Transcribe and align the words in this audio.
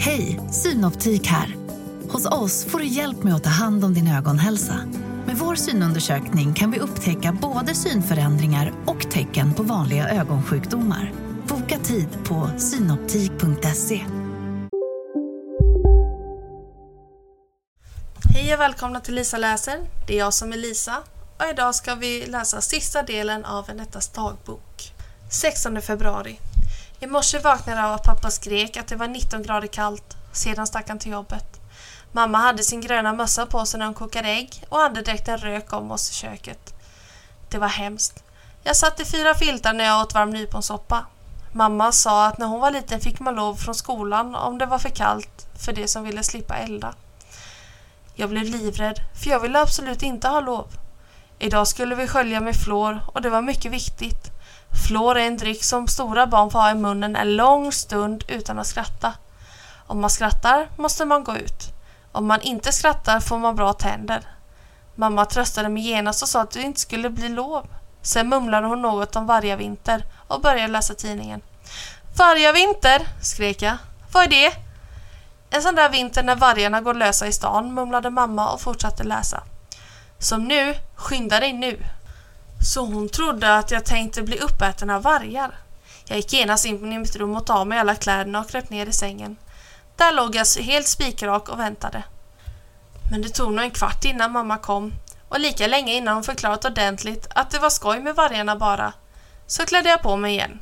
Hej, 0.00 0.40
Synoptik 0.50 1.26
här. 1.26 1.56
Hos 2.08 2.26
oss 2.26 2.64
får 2.64 2.78
du 2.78 2.86
hjälp 2.86 3.22
med 3.22 3.34
att 3.34 3.44
ta 3.44 3.50
hand 3.50 3.84
om 3.84 3.94
din 3.94 4.08
ögonhälsa. 4.08 4.80
Med 5.26 5.36
vår 5.36 5.54
synundersökning 5.54 6.54
kan 6.54 6.70
vi 6.70 6.78
upptäcka 6.78 7.32
både 7.32 7.74
synförändringar 7.74 8.72
och 8.86 9.10
tecken 9.10 9.54
på 9.54 9.62
vanliga 9.62 10.08
ögonsjukdomar. 10.08 11.12
Boka 11.48 11.78
tid 11.78 12.08
på 12.24 12.50
synoptik.se. 12.58 14.04
Hej 18.34 18.54
och 18.54 18.60
välkomna 18.60 19.00
till 19.00 19.14
Lisa 19.14 19.38
läser. 19.38 19.78
Det 20.06 20.14
är 20.14 20.18
jag 20.18 20.34
som 20.34 20.52
är 20.52 20.56
Lisa 20.56 20.96
och 21.38 21.44
idag 21.50 21.74
ska 21.74 21.94
vi 21.94 22.26
läsa 22.26 22.60
sista 22.60 23.02
delen 23.02 23.44
av 23.44 23.70
Anettas 23.70 24.08
dagbok. 24.08 24.92
16 25.30 25.82
februari. 25.82 26.38
I 27.00 27.06
morse 27.06 27.38
vaknade 27.38 27.80
jag 27.80 27.88
av 27.88 27.94
att 27.94 28.02
pappa 28.02 28.30
skrek 28.30 28.76
att 28.76 28.88
det 28.88 28.96
var 28.96 29.08
19 29.08 29.42
grader 29.42 29.68
kallt. 29.68 30.16
Sedan 30.32 30.66
stack 30.66 30.88
han 30.88 30.98
till 30.98 31.12
jobbet. 31.12 31.60
Mamma 32.12 32.38
hade 32.38 32.62
sin 32.62 32.80
gröna 32.80 33.12
mössa 33.12 33.46
på 33.46 33.66
sig 33.66 33.78
när 33.78 33.86
hon 33.86 33.94
kokade 33.94 34.28
ägg 34.28 34.64
och 34.68 34.80
andedräkten 34.80 35.38
rök 35.38 35.72
om 35.72 35.90
oss 35.90 36.10
i 36.10 36.14
köket. 36.14 36.74
Det 37.48 37.58
var 37.58 37.68
hemskt. 37.68 38.24
Jag 38.62 38.76
satt 38.76 39.00
i 39.00 39.04
fyra 39.04 39.34
filtar 39.34 39.72
när 39.72 39.84
jag 39.84 40.02
åt 40.02 40.14
varm 40.14 40.30
nyponsoppa. 40.30 41.06
Mamma 41.52 41.92
sa 41.92 42.26
att 42.26 42.38
när 42.38 42.46
hon 42.46 42.60
var 42.60 42.70
liten 42.70 43.00
fick 43.00 43.20
man 43.20 43.34
lov 43.34 43.54
från 43.54 43.74
skolan 43.74 44.34
om 44.34 44.58
det 44.58 44.66
var 44.66 44.78
för 44.78 44.88
kallt 44.88 45.46
för 45.58 45.72
de 45.72 45.88
som 45.88 46.04
ville 46.04 46.22
slippa 46.22 46.56
elda. 46.56 46.94
Jag 48.14 48.30
blev 48.30 48.44
livrädd, 48.44 49.00
för 49.22 49.30
jag 49.30 49.40
ville 49.40 49.60
absolut 49.60 50.02
inte 50.02 50.28
ha 50.28 50.40
lov. 50.40 50.66
Idag 51.38 51.68
skulle 51.68 51.94
vi 51.94 52.08
skölja 52.08 52.40
med 52.40 52.56
flor 52.56 53.00
och 53.06 53.22
det 53.22 53.30
var 53.30 53.42
mycket 53.42 53.72
viktigt. 53.72 54.37
Fluor 54.72 55.18
är 55.18 55.26
en 55.26 55.36
dryck 55.36 55.64
som 55.64 55.88
stora 55.88 56.26
barn 56.26 56.50
får 56.50 56.58
ha 56.58 56.70
i 56.70 56.74
munnen 56.74 57.16
en 57.16 57.36
lång 57.36 57.72
stund 57.72 58.24
utan 58.28 58.58
att 58.58 58.66
skratta. 58.66 59.14
Om 59.86 60.00
man 60.00 60.10
skrattar 60.10 60.68
måste 60.76 61.04
man 61.04 61.24
gå 61.24 61.36
ut. 61.36 61.72
Om 62.12 62.26
man 62.26 62.40
inte 62.40 62.72
skrattar 62.72 63.20
får 63.20 63.38
man 63.38 63.56
bra 63.56 63.72
tänder. 63.72 64.20
Mamma 64.94 65.24
tröstade 65.24 65.68
mig 65.68 65.82
genast 65.82 66.22
och 66.22 66.28
sa 66.28 66.40
att 66.40 66.50
det 66.50 66.62
inte 66.62 66.80
skulle 66.80 67.10
bli 67.10 67.28
lov. 67.28 67.66
Sen 68.02 68.28
mumlade 68.28 68.66
hon 68.66 68.82
något 68.82 69.16
om 69.16 69.26
vargavinter 69.26 70.04
och 70.28 70.40
började 70.40 70.72
läsa 70.72 70.94
tidningen. 70.94 71.40
Vargavinter, 72.16 73.08
skrek 73.22 73.62
jag. 73.62 73.76
Vad 74.12 74.24
är 74.24 74.28
det? 74.28 74.52
En 75.50 75.62
sån 75.62 75.74
där 75.74 75.88
vinter 75.88 76.22
när 76.22 76.36
vargarna 76.36 76.80
går 76.80 76.94
lösa 76.94 77.26
i 77.26 77.32
stan, 77.32 77.74
mumlade 77.74 78.10
mamma 78.10 78.50
och 78.50 78.60
fortsatte 78.60 79.04
läsa. 79.04 79.42
Som 80.18 80.44
nu, 80.44 80.74
skynda 80.94 81.40
dig 81.40 81.52
nu. 81.52 81.84
Så 82.60 82.84
hon 82.84 83.08
trodde 83.08 83.56
att 83.56 83.70
jag 83.70 83.84
tänkte 83.84 84.22
bli 84.22 84.38
uppäten 84.38 84.90
av 84.90 85.02
vargar. 85.02 85.54
Jag 86.04 86.16
gick 86.16 86.32
genast 86.32 86.64
in 86.64 86.78
på 86.78 86.84
mitt 86.84 87.16
rum 87.16 87.36
och 87.36 87.46
tog 87.46 87.56
av 87.56 87.66
mig 87.66 87.78
alla 87.78 87.94
kläderna 87.94 88.40
och 88.40 88.50
kröp 88.50 88.70
ner 88.70 88.86
i 88.86 88.92
sängen. 88.92 89.36
Där 89.96 90.12
låg 90.12 90.34
jag 90.34 90.46
helt 90.62 90.88
spikrak 90.88 91.48
och 91.48 91.60
väntade. 91.60 92.02
Men 93.10 93.22
det 93.22 93.28
tog 93.28 93.52
nog 93.52 93.64
en 93.64 93.70
kvart 93.70 94.04
innan 94.04 94.32
mamma 94.32 94.58
kom 94.58 94.92
och 95.28 95.40
lika 95.40 95.66
länge 95.66 95.94
innan 95.94 96.14
hon 96.14 96.24
förklarat 96.24 96.64
ordentligt 96.64 97.26
att 97.30 97.50
det 97.50 97.58
var 97.58 97.70
skoj 97.70 98.00
med 98.00 98.14
vargarna 98.14 98.56
bara, 98.56 98.92
så 99.46 99.64
klädde 99.66 99.88
jag 99.88 100.02
på 100.02 100.16
mig 100.16 100.32
igen. 100.32 100.60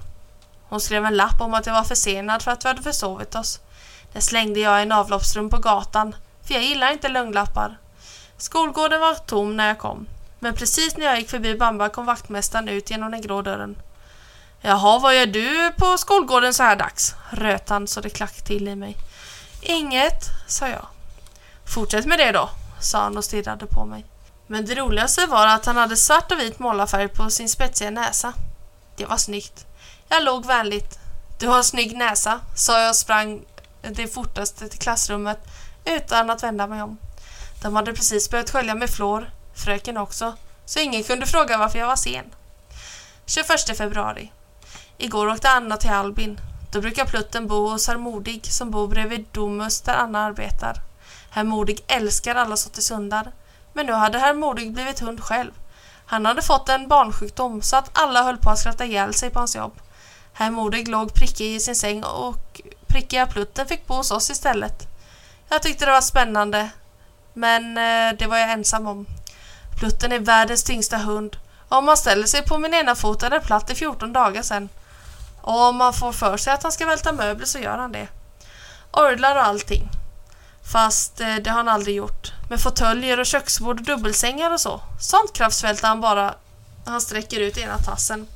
Hon 0.69 0.81
skrev 0.81 1.05
en 1.05 1.17
lapp 1.17 1.41
om 1.41 1.55
att 1.55 1.67
jag 1.67 1.75
var 1.75 1.85
försenad 1.85 2.43
för 2.43 2.51
att 2.51 2.65
vi 2.65 2.69
hade 2.69 2.83
försovit 2.83 3.35
oss. 3.35 3.61
Det 4.13 4.21
slängde 4.21 4.61
jag 4.61 4.79
i 4.79 4.83
en 4.83 4.93
avloppsrum 4.93 5.51
på 5.51 5.59
gatan, 5.59 6.17
för 6.43 6.55
jag 6.55 6.63
gillar 6.63 6.93
inte 6.93 7.09
lögnlappar. 7.09 7.79
Skolgården 8.39 9.01
var 9.01 9.15
tom 9.15 9.57
när 9.57 9.69
jag 9.69 9.79
kom, 9.79 10.07
men 10.39 10.55
precis 10.55 10.97
när 10.97 11.07
jag 11.07 11.19
gick 11.19 11.31
förbi 11.31 11.55
Bamba 11.55 11.89
kom 11.89 12.07
vaktmästaren 12.07 12.69
ut 12.69 12.91
genom 12.91 13.11
den 13.11 13.21
grå 13.21 13.43
dörren. 13.43 13.77
Jaha, 14.61 14.99
vad 14.99 15.17
gör 15.17 15.27
du 15.27 15.73
på 15.77 15.99
skolgården 15.99 16.55
så 16.55 16.63
här 16.63 16.77
dags? 16.77 17.15
röt 17.31 17.69
han 17.69 17.87
så 17.87 18.01
det 18.01 18.11
klack 18.11 18.45
till 18.45 18.69
i 18.69 18.77
mig. 18.77 18.97
Inget, 19.63 20.25
sa 20.47 20.69
jag. 20.69 20.87
Fortsätt 21.75 22.07
med 22.07 22.19
det 22.19 22.33
då, 22.33 22.51
sa 22.81 23.03
han 23.03 23.17
och 23.17 23.25
stirrade 23.25 23.67
på 23.67 23.85
mig. 23.85 24.05
Men 24.47 24.67
det 24.67 24.75
roligaste 24.75 25.27
var 25.27 25.47
att 25.47 25.67
han 25.67 25.77
hade 25.77 25.97
svart 25.97 26.33
och 26.33 26.39
vit 26.39 26.59
målarfärg 26.59 27.09
på 27.09 27.31
sin 27.31 27.49
spetsiga 27.49 27.91
näsa. 27.91 28.33
Det 28.97 29.07
var 29.07 29.17
snyggt. 29.17 29.67
Jag 30.09 30.25
låg 30.25 30.47
vänligt. 30.47 30.99
Du 31.39 31.49
har 31.49 31.57
en 31.57 31.65
snygg 31.65 31.97
näsa, 31.97 32.41
sa 32.57 32.81
jag 32.81 32.89
och 32.89 32.97
sprang 32.97 33.45
det 33.83 34.07
fortaste 34.07 34.69
till 34.69 34.79
klassrummet 34.79 35.39
utan 35.85 36.31
att 36.31 36.43
vända 36.43 36.67
mig 36.67 36.83
om. 36.83 36.99
De 37.63 37.77
hade 37.77 37.93
precis 37.93 38.31
börjat 38.31 38.51
skölja 38.51 38.75
med 38.75 38.91
flår, 38.91 39.31
fröken 39.57 39.97
också, 39.97 40.35
så 40.65 40.79
ingen 40.79 41.05
kunde 41.05 41.27
fråga 41.27 41.59
varför 41.59 41.79
jag 41.79 41.87
var 41.87 41.97
sen. 41.97 42.25
21 43.27 43.77
februari. 43.77 44.33
Igår 44.99 45.29
åkte 45.29 45.51
Anna 45.51 45.77
till 45.77 45.91
Albin. 45.91 46.41
Då 46.73 46.81
brukar 46.81 47.05
Plutten 47.05 47.47
bo 47.47 47.69
hos 47.69 47.89
herr 47.89 47.97
Modig 47.97 48.47
som 48.47 48.71
bor 48.71 48.89
bredvid 48.89 49.27
Domus 49.33 49.81
där 49.81 49.95
Anna 49.95 50.25
arbetar. 50.25 50.77
Herr 51.31 51.45
Modig 51.45 51.85
älskar 51.87 52.35
alla 52.35 52.57
sorters 52.57 52.91
hundar. 52.91 53.33
Men 53.73 53.87
nu 53.87 53.93
hade 53.93 54.19
herr 54.19 54.35
Modig 54.35 54.73
blivit 54.73 55.01
hund 55.01 55.21
själv. 55.21 55.53
Han 56.07 56.27
hade 56.27 56.43
fått 56.43 56.69
en 56.69 56.89
barnsjukdom 56.89 57.63
så 57.63 57.77
att 57.77 57.91
alla 57.93 58.23
höll 58.23 58.37
på 58.37 58.51
att 58.51 58.59
skratta 58.59 58.85
ihjäl 58.85 59.15
sig 59.15 59.31
på 59.31 59.39
hans 59.39 59.57
jobb. 59.57 59.81
Herr 60.33 60.51
Modig 60.51 60.89
låg 60.89 61.15
prickig 61.15 61.55
i 61.55 61.61
sin 61.61 61.77
säng 61.77 62.05
och 62.05 62.61
prickiga 62.87 63.27
Plutten 63.27 63.67
fick 63.67 63.87
bo 63.87 63.95
hos 63.95 64.11
oss 64.11 64.31
istället. 64.31 64.89
Jag 65.49 65.63
tyckte 65.63 65.85
det 65.85 65.93
var 65.93 66.01
spännande, 66.01 66.71
men 67.33 67.79
eh, 67.79 68.19
det 68.19 68.27
var 68.27 68.37
jag 68.37 68.53
ensam 68.53 68.87
om. 68.87 69.07
Plutten 69.79 70.13
är 70.13 70.19
världens 70.19 70.65
tyngsta 70.65 70.97
hund 70.97 71.37
och 71.69 71.79
om 71.79 71.85
man 71.85 71.97
ställer 71.97 72.27
sig 72.27 72.43
på 72.43 72.59
min 72.59 72.75
ena 72.75 72.95
fot 72.95 73.23
är 73.23 73.31
den 73.31 73.43
platt 73.43 73.71
i 73.71 73.75
14 73.75 74.13
dagar 74.13 74.43
sen. 74.43 74.69
Och 75.41 75.63
om 75.63 75.77
man 75.77 75.93
får 75.93 76.13
för 76.13 76.37
sig 76.37 76.53
att 76.53 76.63
han 76.63 76.73
ska 76.73 76.87
välta 76.87 77.13
möbler 77.13 77.47
så 77.47 77.59
gör 77.59 77.79
han 77.79 77.93
det. 77.93 78.09
Orglar 78.91 79.37
och 79.37 79.45
allting. 79.45 79.89
Fast 80.73 81.21
eh, 81.21 81.35
det 81.37 81.51
har 81.51 81.57
han 81.57 81.69
aldrig 81.69 81.97
gjort. 81.97 82.33
Med 82.51 82.61
fåtöljer 82.61 83.21
och 83.21 83.27
köksbord 83.27 83.81
och 83.81 83.87
dubbelsängar 83.87 84.51
och 84.51 84.61
så. 84.61 84.81
Sånt 85.01 85.33
kraftsvältar 85.33 85.89
han 85.89 86.01
bara 86.01 86.35
han 86.87 87.01
sträcker 87.01 87.41
ut 87.41 87.59
ena 87.59 87.79
tassen. 87.79 88.27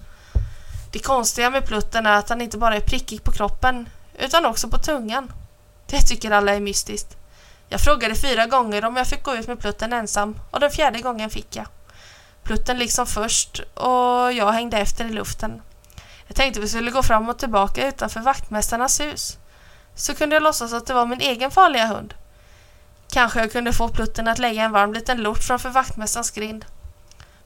Det 0.92 0.98
konstiga 0.98 1.50
med 1.50 1.66
Plutten 1.66 2.06
är 2.06 2.12
att 2.12 2.28
han 2.28 2.40
inte 2.40 2.58
bara 2.58 2.76
är 2.76 2.80
prickig 2.80 3.24
på 3.24 3.32
kroppen 3.32 3.88
utan 4.18 4.46
också 4.46 4.68
på 4.68 4.78
tungan. 4.78 5.32
Det 5.86 6.00
tycker 6.00 6.30
alla 6.30 6.54
är 6.54 6.60
mystiskt. 6.60 7.16
Jag 7.72 7.80
frågade 7.80 8.14
fyra 8.14 8.46
gånger 8.46 8.84
om 8.84 8.96
jag 8.96 9.06
fick 9.06 9.22
gå 9.22 9.36
ut 9.36 9.48
med 9.48 9.60
Plutten 9.60 9.92
ensam 9.92 10.40
och 10.50 10.60
den 10.60 10.70
fjärde 10.70 11.00
gången 11.00 11.30
fick 11.30 11.56
jag. 11.56 11.66
Plutten 12.42 12.78
liksom 12.78 13.06
först 13.06 13.60
och 13.74 14.32
jag 14.32 14.52
hängde 14.52 14.78
efter 14.78 15.04
i 15.04 15.08
luften. 15.08 15.62
Jag 16.26 16.36
tänkte 16.36 16.60
vi 16.60 16.68
skulle 16.68 16.90
gå 16.90 17.02
fram 17.02 17.28
och 17.28 17.38
tillbaka 17.38 17.88
utanför 17.88 18.20
vaktmästarnas 18.20 19.00
hus. 19.00 19.38
Så 19.94 20.14
kunde 20.14 20.36
jag 20.36 20.42
låtsas 20.42 20.72
att 20.72 20.86
det 20.86 20.94
var 20.94 21.06
min 21.06 21.20
egen 21.20 21.50
farliga 21.50 21.86
hund. 21.86 22.14
Kanske 23.12 23.40
jag 23.40 23.52
kunde 23.52 23.72
få 23.72 23.88
Plutten 23.88 24.28
att 24.28 24.38
lägga 24.38 24.62
en 24.62 24.72
varm 24.72 24.92
liten 24.92 25.22
lort 25.22 25.42
framför 25.42 25.70
vaktmästarens 25.70 26.30
grind. 26.30 26.64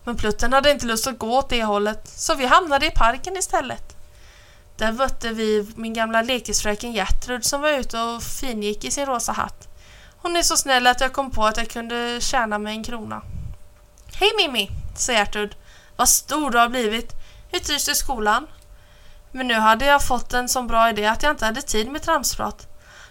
Men 0.05 0.17
Plutten 0.17 0.53
hade 0.53 0.71
inte 0.71 0.87
lust 0.87 1.07
att 1.07 1.19
gå 1.19 1.39
åt 1.39 1.49
det 1.49 1.65
hållet 1.65 2.09
så 2.09 2.35
vi 2.35 2.47
hamnade 2.47 2.87
i 2.87 2.91
parken 2.91 3.37
istället. 3.37 3.97
Där 4.77 4.93
mötte 4.93 5.29
vi 5.29 5.73
min 5.77 5.95
gamla 5.95 6.23
lekisfröken 6.23 6.93
Gertrud 6.93 7.45
som 7.45 7.61
var 7.61 7.71
ute 7.71 8.01
och 8.01 8.23
fingick 8.23 8.85
i 8.85 8.91
sin 8.91 9.07
rosa 9.07 9.33
hatt. 9.33 9.69
Hon 10.25 10.37
är 10.37 10.43
så 10.43 10.57
snäll 10.57 10.87
att 10.87 11.01
jag 11.01 11.13
kom 11.13 11.31
på 11.31 11.47
att 11.47 11.57
jag 11.57 11.71
kunde 11.71 12.19
tjäna 12.21 12.59
mig 12.59 12.77
en 12.77 12.85
krona. 12.85 13.23
Hej 14.15 14.31
Mimmi, 14.37 14.71
sa 14.97 15.13
Gertrud. 15.13 15.57
Vad 15.97 16.09
stor 16.09 16.51
du 16.51 16.59
har 16.59 16.69
blivit. 16.69 17.13
Hur 17.53 17.59
trivs 17.59 17.85
du 17.87 17.93
i 17.93 17.95
skolan? 17.95 18.47
Men 19.33 19.47
nu 19.47 19.55
hade 19.55 19.85
jag 19.85 20.07
fått 20.07 20.33
en 20.33 20.49
så 20.49 20.63
bra 20.63 20.91
idé 20.91 21.07
att 21.07 21.23
jag 21.23 21.33
inte 21.33 21.45
hade 21.45 21.63
tid 21.63 21.89
med 21.89 22.03
tramsprat. 22.03 22.67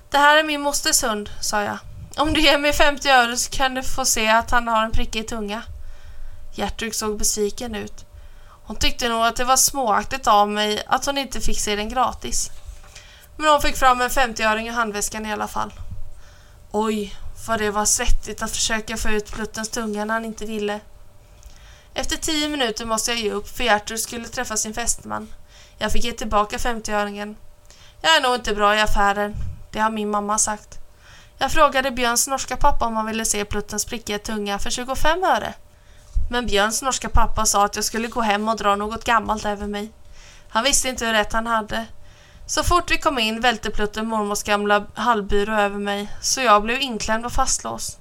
Det 0.10 0.18
här 0.18 0.38
är 0.38 0.44
min 0.44 0.62
mosters 0.62 1.04
hund, 1.04 1.30
sa 1.42 1.62
jag. 1.62 1.78
Om 2.18 2.34
du 2.34 2.42
ger 2.42 2.58
mig 2.58 2.74
50 2.74 3.10
öre 3.10 3.38
så 3.38 3.52
kan 3.52 3.74
du 3.74 3.84
få 3.84 4.06
se 4.06 4.30
att 4.30 4.52
han 4.52 4.68
har 4.68 4.84
en 4.84 4.92
prickig 4.92 5.28
tunga. 5.28 5.62
Gertrud 6.56 6.96
såg 6.96 7.18
besviken 7.18 7.76
ut. 7.76 8.06
Hon 8.64 8.76
tyckte 8.76 9.10
nog 9.10 9.26
att 9.26 9.36
det 9.36 9.44
var 9.44 9.58
småaktigt 9.58 10.28
av 10.28 10.50
mig 10.50 10.84
att 10.88 11.06
hon 11.06 11.18
inte 11.18 11.42
fick 11.42 11.60
se 11.60 11.76
den 11.76 11.90
gratis. 11.90 12.52
Men 13.38 13.48
hon 13.48 13.62
fick 13.62 13.78
fram 13.78 14.02
en 14.02 14.10
50-öring 14.10 14.68
ur 14.68 14.74
handväskan 14.74 15.26
i 15.26 15.34
alla 15.34 15.48
fall. 15.48 15.74
Oj, 16.76 17.16
vad 17.48 17.60
det 17.60 17.72
var 17.72 17.86
svettigt 17.86 18.42
att 18.42 18.52
försöka 18.52 18.98
få 18.98 19.10
ut 19.10 19.32
Pluttens 19.32 19.70
tunga 19.70 20.06
när 20.06 20.14
han 20.14 20.26
inte 20.26 20.46
ville. 20.46 20.80
Efter 21.94 22.18
tio 22.18 22.50
minuter 22.50 22.86
måste 22.86 23.12
jag 23.12 23.20
ge 23.20 23.32
upp 23.32 23.50
för 23.50 23.64
Gertrud 23.64 24.00
skulle 24.00 24.28
träffa 24.28 24.58
sin 24.58 24.74
fästman. 24.74 25.34
Jag 25.78 25.92
fick 25.92 26.04
ge 26.04 26.12
tillbaka 26.12 26.58
50-öringen. 26.58 27.36
Jag 28.02 28.16
är 28.16 28.22
nog 28.22 28.36
inte 28.36 28.56
bra 28.56 28.76
i 28.76 28.82
affärer, 28.82 29.34
det 29.72 29.80
har 29.80 29.92
min 29.92 30.10
mamma 30.10 30.38
sagt. 30.38 30.80
Jag 31.38 31.52
frågade 31.52 31.92
Björns 31.92 32.28
norska 32.28 32.58
pappa 32.58 32.86
om 32.86 32.96
han 32.96 33.06
ville 33.06 33.26
se 33.26 33.46
Pluttens 33.46 33.86
prickiga 33.86 34.20
tunga 34.20 34.60
för 34.60 34.70
25 34.70 35.24
öre. 35.24 35.54
Men 36.30 36.46
Björns 36.46 36.82
norska 36.82 37.10
pappa 37.10 37.46
sa 37.46 37.66
att 37.66 37.76
jag 37.76 37.86
skulle 37.86 38.08
gå 38.08 38.22
hem 38.22 38.50
och 38.50 38.58
dra 38.58 38.76
något 38.76 39.04
gammalt 39.04 39.46
över 39.46 39.68
mig. 39.68 39.92
Han 40.50 40.64
visste 40.64 40.90
inte 40.90 41.06
hur 41.06 41.14
rätt 41.14 41.34
han 41.34 41.48
hade. 41.48 41.86
Så 42.46 42.64
fort 42.64 42.92
vi 42.92 42.98
kom 42.98 43.20
in 43.20 43.42
välte 43.42 43.70
Plutten 43.70 44.08
mormors 44.08 44.44
gamla 44.44 44.86
hallbyrå 44.94 45.54
över 45.54 45.80
mig 45.80 46.10
så 46.22 46.42
jag 46.42 46.64
blev 46.64 46.82
inklämd 46.82 47.26
och 47.26 47.32
fastlåst. 47.32 48.00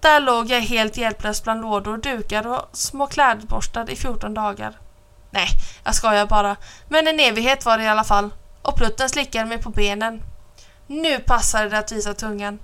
Där 0.00 0.20
låg 0.20 0.50
jag 0.50 0.60
helt 0.60 0.96
hjälplös 0.96 1.42
bland 1.42 1.62
lådor, 1.62 1.96
dukar 1.96 2.46
och 2.46 2.68
små 2.72 3.06
klädborstar 3.06 3.90
i 3.90 3.96
14 3.96 4.34
dagar. 4.34 4.78
Nej, 5.30 5.48
jag 5.84 5.94
skojar 5.94 6.26
bara. 6.26 6.56
Men 6.88 7.08
en 7.08 7.20
evighet 7.20 7.64
var 7.64 7.78
det 7.78 7.84
i 7.84 7.88
alla 7.88 8.04
fall. 8.04 8.30
Och 8.62 8.76
Plutten 8.76 9.08
slickade 9.08 9.44
mig 9.44 9.62
på 9.62 9.70
benen. 9.70 10.22
Nu 10.86 11.18
passade 11.18 11.68
det 11.68 11.78
att 11.78 11.92
visa 11.92 12.14
tungan. 12.14 12.58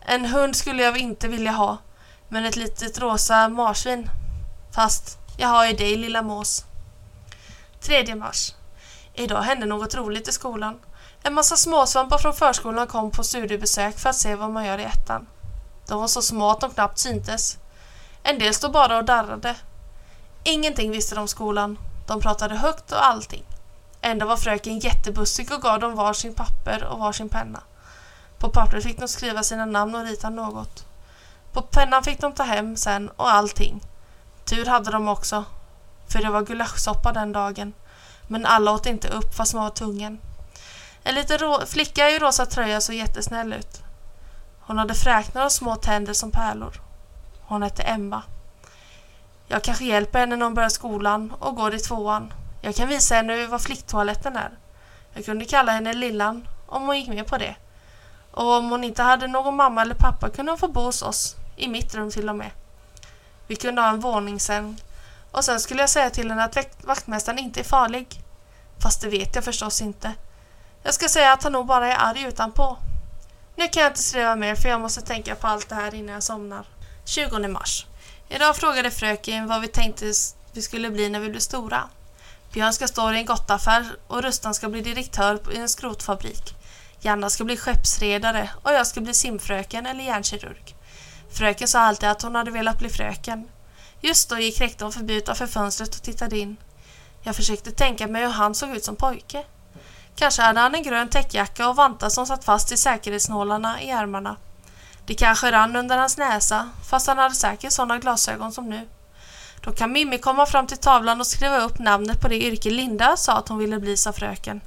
En 0.00 0.24
hund 0.24 0.56
skulle 0.56 0.82
jag 0.82 0.98
inte 0.98 1.28
vilja 1.28 1.52
ha, 1.52 1.78
men 2.28 2.44
ett 2.44 2.56
litet 2.56 2.98
rosa 2.98 3.48
marsvin. 3.48 4.10
Fast 4.74 5.18
jag 5.36 5.48
har 5.48 5.66
ju 5.66 5.72
dig 5.72 5.96
lilla 5.96 6.22
mås. 6.22 6.64
3 7.80 8.14
mars. 8.14 8.52
Idag 9.14 9.42
hände 9.42 9.66
något 9.66 9.94
roligt 9.94 10.28
i 10.28 10.32
skolan. 10.32 10.78
En 11.22 11.34
massa 11.34 11.56
småsvampar 11.56 12.18
från 12.18 12.34
förskolan 12.34 12.86
kom 12.86 13.10
på 13.10 13.24
studiebesök 13.24 13.98
för 13.98 14.10
att 14.10 14.16
se 14.16 14.34
vad 14.34 14.50
man 14.50 14.64
gör 14.64 14.78
i 14.78 14.84
ettan. 14.84 15.26
De 15.88 16.00
var 16.00 16.08
så 16.08 16.22
små 16.22 16.50
att 16.50 16.60
de 16.60 16.70
knappt 16.70 16.98
syntes. 16.98 17.58
En 18.22 18.38
del 18.38 18.54
stod 18.54 18.72
bara 18.72 18.98
och 18.98 19.04
darrade. 19.04 19.56
Ingenting 20.44 20.90
visste 20.90 21.14
de 21.14 21.20
om 21.20 21.28
skolan. 21.28 21.78
De 22.06 22.20
pratade 22.20 22.54
högt 22.56 22.92
och 22.92 23.06
allting. 23.06 23.44
Ändå 24.00 24.26
var 24.26 24.36
fröken 24.36 24.78
jättebussig 24.78 25.52
och 25.52 25.62
gav 25.62 25.80
dem 25.80 25.94
varsin 25.94 26.34
papper 26.34 26.84
och 26.84 26.98
varsin 26.98 27.28
penna. 27.28 27.62
På 28.38 28.48
pappret 28.48 28.84
fick 28.84 28.98
de 28.98 29.08
skriva 29.08 29.42
sina 29.42 29.64
namn 29.64 29.94
och 29.94 30.04
rita 30.04 30.30
något. 30.30 30.84
På 31.52 31.62
pennan 31.62 32.02
fick 32.02 32.20
de 32.20 32.32
ta 32.32 32.42
hem 32.42 32.76
sen 32.76 33.08
och 33.08 33.30
allting. 33.30 33.80
Tur 34.44 34.66
hade 34.66 34.90
de 34.90 35.08
också, 35.08 35.44
för 36.08 36.18
det 36.18 36.30
var 36.30 36.42
gulaschsoppa 36.42 37.12
den 37.12 37.32
dagen. 37.32 37.72
Men 38.32 38.46
alla 38.46 38.72
åt 38.72 38.86
inte 38.86 39.08
upp 39.08 39.34
fast 39.34 39.54
man 39.54 39.62
var 39.62 39.70
tvungen. 39.70 40.20
En 41.02 41.14
liten 41.14 41.38
flicka 41.66 42.10
i 42.10 42.18
rosa 42.18 42.46
tröja 42.46 42.80
såg 42.80 42.94
jättesnäll 42.94 43.52
ut. 43.52 43.82
Hon 44.60 44.78
hade 44.78 44.94
fräknar 44.94 45.44
och 45.44 45.52
små 45.52 45.76
tänder 45.76 46.12
som 46.12 46.30
pärlor. 46.30 46.80
Hon 47.40 47.62
hette 47.62 47.82
Emma. 47.82 48.22
Jag 49.46 49.62
kanske 49.62 49.84
hjälper 49.84 50.18
henne 50.18 50.36
när 50.36 50.44
hon 50.44 50.54
börjar 50.54 50.68
skolan 50.68 51.32
och 51.38 51.56
går 51.56 51.74
i 51.74 51.78
tvåan. 51.78 52.32
Jag 52.60 52.74
kan 52.74 52.88
visa 52.88 53.14
henne 53.14 53.46
var 53.46 53.58
flicktoaletten 53.58 54.36
är. 54.36 54.50
Jag 55.12 55.24
kunde 55.24 55.44
kalla 55.44 55.72
henne 55.72 55.92
Lillan 55.92 56.48
om 56.66 56.86
hon 56.86 56.98
gick 56.98 57.08
med 57.08 57.26
på 57.26 57.38
det. 57.38 57.56
Och 58.30 58.52
om 58.52 58.70
hon 58.70 58.84
inte 58.84 59.02
hade 59.02 59.26
någon 59.26 59.56
mamma 59.56 59.82
eller 59.82 59.94
pappa 59.94 60.30
kunde 60.30 60.52
hon 60.52 60.58
få 60.58 60.68
bo 60.68 60.80
hos 60.80 61.02
oss, 61.02 61.36
i 61.56 61.68
mitt 61.68 61.94
rum 61.94 62.10
till 62.10 62.28
och 62.28 62.36
med. 62.36 62.50
Vi 63.46 63.56
kunde 63.56 63.82
ha 63.82 63.88
en 63.88 64.00
våningssäng 64.00 64.82
och 65.32 65.44
sen 65.44 65.60
skulle 65.60 65.80
jag 65.80 65.90
säga 65.90 66.10
till 66.10 66.30
henne 66.30 66.44
att 66.44 66.84
vaktmästaren 66.84 67.38
inte 67.38 67.60
är 67.60 67.64
farlig. 67.64 68.21
Fast 68.82 69.00
det 69.00 69.08
vet 69.08 69.34
jag 69.34 69.44
förstås 69.44 69.82
inte. 69.82 70.12
Jag 70.82 70.94
ska 70.94 71.08
säga 71.08 71.32
att 71.32 71.42
han 71.42 71.52
nog 71.52 71.66
bara 71.66 71.92
är 71.92 72.10
arg 72.10 72.22
utanpå. 72.22 72.78
Nu 73.56 73.68
kan 73.68 73.82
jag 73.82 73.90
inte 73.90 74.02
skriva 74.02 74.36
mer 74.36 74.54
för 74.54 74.68
jag 74.68 74.80
måste 74.80 75.00
tänka 75.00 75.34
på 75.34 75.46
allt 75.46 75.68
det 75.68 75.74
här 75.74 75.94
innan 75.94 76.14
jag 76.14 76.22
somnar. 76.22 76.66
20 77.04 77.48
mars. 77.48 77.86
Idag 78.28 78.56
frågade 78.56 78.90
fröken 78.90 79.46
vad 79.46 79.60
vi 79.60 79.68
tänkte 79.68 80.12
vi 80.52 80.62
skulle 80.62 80.90
bli 80.90 81.08
när 81.08 81.20
vi 81.20 81.30
blev 81.30 81.40
stora. 81.40 81.88
Björn 82.52 82.72
ska 82.72 82.88
stå 82.88 83.12
i 83.12 83.16
en 83.16 83.24
gottaffär 83.24 83.86
och 84.06 84.22
Rustan 84.22 84.54
ska 84.54 84.68
bli 84.68 84.80
direktör 84.80 85.52
i 85.52 85.56
en 85.56 85.68
skrotfabrik. 85.68 86.54
Janna 87.00 87.30
ska 87.30 87.44
bli 87.44 87.56
skeppsredare 87.56 88.50
och 88.62 88.72
jag 88.72 88.86
ska 88.86 89.00
bli 89.00 89.14
simfröken 89.14 89.86
eller 89.86 90.04
hjärnkirurg. 90.04 90.74
Fröken 91.30 91.68
sa 91.68 91.80
alltid 91.80 92.08
att 92.08 92.22
hon 92.22 92.34
hade 92.34 92.50
velat 92.50 92.78
bli 92.78 92.88
fröken. 92.88 93.48
Just 94.00 94.28
då 94.28 94.38
gick 94.38 94.60
rektorn 94.60 94.92
förbi 94.92 95.14
utanför 95.14 95.46
fönstret 95.46 95.94
och 95.94 96.02
tittade 96.02 96.38
in. 96.38 96.56
Jag 97.22 97.36
försökte 97.36 97.70
tänka 97.70 98.06
mig 98.06 98.22
hur 98.22 98.32
han 98.32 98.54
såg 98.54 98.70
ut 98.70 98.84
som 98.84 98.96
pojke. 98.96 99.44
Kanske 100.16 100.42
hade 100.42 100.60
han 100.60 100.74
en 100.74 100.82
grön 100.82 101.08
täckjacka 101.08 101.68
och 101.68 101.76
vantar 101.76 102.08
som 102.08 102.26
satt 102.26 102.44
fast 102.44 102.72
i 102.72 102.76
säkerhetsnålarna 102.76 103.82
i 103.82 103.90
ärmarna. 103.90 104.36
Det 105.06 105.14
kanske 105.14 105.52
rann 105.52 105.76
under 105.76 105.98
hans 105.98 106.18
näsa, 106.18 106.70
fast 106.90 107.06
han 107.06 107.18
hade 107.18 107.34
säkert 107.34 107.72
sådana 107.72 107.98
glasögon 107.98 108.52
som 108.52 108.70
nu. 108.70 108.88
Då 109.60 109.72
kan 109.72 109.92
Mimmi 109.92 110.18
komma 110.18 110.46
fram 110.46 110.66
till 110.66 110.76
tavlan 110.76 111.20
och 111.20 111.26
skriva 111.26 111.58
upp 111.60 111.78
namnet 111.78 112.20
på 112.20 112.28
det 112.28 112.44
yrke 112.44 112.70
Linda 112.70 113.16
sa 113.16 113.38
att 113.38 113.48
hon 113.48 113.58
ville 113.58 113.78
bli, 113.78 113.96
sa 113.96 114.12
fröken. 114.12 114.60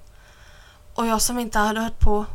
Och 0.95 1.07
jag 1.07 1.21
som 1.21 1.39
inte 1.39 1.59
hade 1.59 1.79
hört 1.79 1.99
på. 1.99 2.25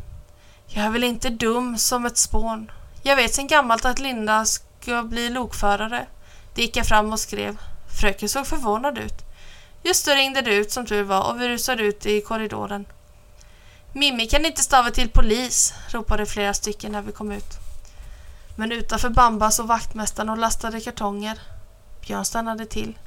Jag 0.67 0.85
är 0.85 0.89
väl 0.89 1.03
inte 1.03 1.29
dum 1.29 1.77
som 1.77 2.05
ett 2.05 2.17
spån. 2.17 2.71
Jag 3.03 3.15
vet 3.15 3.33
sen 3.33 3.47
gammalt 3.47 3.85
att 3.85 3.99
Linda 3.99 4.45
ska 4.45 5.03
bli 5.03 5.29
lokförare. 5.29 6.05
Det 6.55 6.61
gick 6.61 6.77
jag 6.77 6.87
fram 6.87 7.11
och 7.11 7.19
skrev. 7.19 7.57
Fröken 8.01 8.29
såg 8.29 8.47
förvånad 8.47 8.97
ut. 8.97 9.30
Just 9.83 10.05
då 10.05 10.11
ringde 10.11 10.41
det 10.41 10.55
ut 10.55 10.71
som 10.71 10.85
tur 10.85 11.03
var 11.03 11.29
och 11.29 11.41
vi 11.41 11.49
rusade 11.49 11.83
ut 11.83 12.05
i 12.05 12.21
korridoren. 12.21 12.85
Mimmi 13.93 14.27
kan 14.27 14.45
inte 14.45 14.61
stava 14.61 14.91
till 14.91 15.09
polis, 15.09 15.73
ropade 15.87 16.25
flera 16.25 16.53
stycken 16.53 16.91
när 16.91 17.01
vi 17.01 17.11
kom 17.11 17.31
ut. 17.31 17.57
Men 18.55 18.71
utanför 18.71 19.09
Bamba 19.09 19.51
såg 19.51 19.67
vaktmästaren 19.67 20.29
och 20.29 20.37
lastade 20.37 20.81
kartonger. 20.81 21.39
Björn 22.01 22.25
stannade 22.25 22.65
till. 22.65 22.97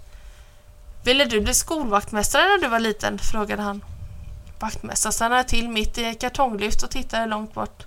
Ville 1.04 1.24
du 1.24 1.40
bli 1.40 1.54
skolvaktmästare 1.54 2.42
när 2.42 2.58
du 2.58 2.68
var 2.68 2.80
liten? 2.80 3.18
frågade 3.18 3.62
han. 3.62 3.84
Vaktmästaren 4.60 5.12
stannade 5.12 5.44
till 5.44 5.68
mitt 5.68 5.98
i 5.98 6.04
ett 6.04 6.20
kartonglyft 6.20 6.82
och 6.82 6.90
tittade 6.90 7.26
långt 7.26 7.54
bort. 7.54 7.86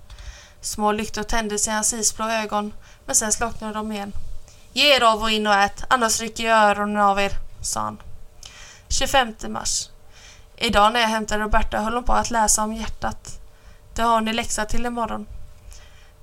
Små 0.61 0.91
lyktor 0.91 1.23
tändes 1.23 1.67
i 1.67 1.71
hans 1.71 1.93
isblå 1.93 2.25
ögon, 2.29 2.73
men 3.05 3.15
sen 3.15 3.31
slocknade 3.31 3.73
de 3.73 3.91
igen. 3.91 4.11
Ge 4.73 4.95
er 4.95 5.03
av 5.03 5.21
och 5.21 5.31
in 5.31 5.47
och 5.47 5.53
ät, 5.53 5.83
annars 5.87 6.21
rycker 6.21 6.43
jag 6.43 6.63
öronen 6.63 7.01
av 7.01 7.19
er, 7.19 7.31
sa 7.61 7.79
han. 7.79 7.97
25 8.89 9.33
mars. 9.47 9.89
Idag 10.55 10.93
när 10.93 10.99
jag 10.99 11.07
hämtade 11.07 11.43
Roberta 11.43 11.81
höll 11.81 11.93
hon 11.93 12.03
på 12.03 12.13
att 12.13 12.31
läsa 12.31 12.63
om 12.63 12.73
hjärtat. 12.73 13.39
Det 13.93 14.01
har 14.01 14.13
hon 14.13 14.27
i 14.27 14.33
läxa 14.33 14.65
till 14.65 14.85
imorgon. 14.85 15.27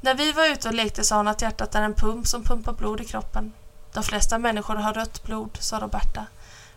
När 0.01 0.15
vi 0.15 0.33
var 0.33 0.47
ute 0.47 0.69
och 0.69 0.75
lekte 0.75 1.05
sa 1.05 1.17
hon 1.17 1.29
att 1.29 1.43
hjärtat 1.43 1.75
är 1.75 1.83
en 1.83 1.95
pump 1.95 2.27
som 2.27 2.45
pumpar 2.45 2.73
blod 2.73 3.01
i 3.01 3.05
kroppen. 3.05 3.53
De 3.93 4.03
flesta 4.03 4.39
människor 4.39 4.75
har 4.75 4.93
rött 4.93 5.23
blod, 5.23 5.59
sa 5.61 5.81
Roberta. 5.81 6.27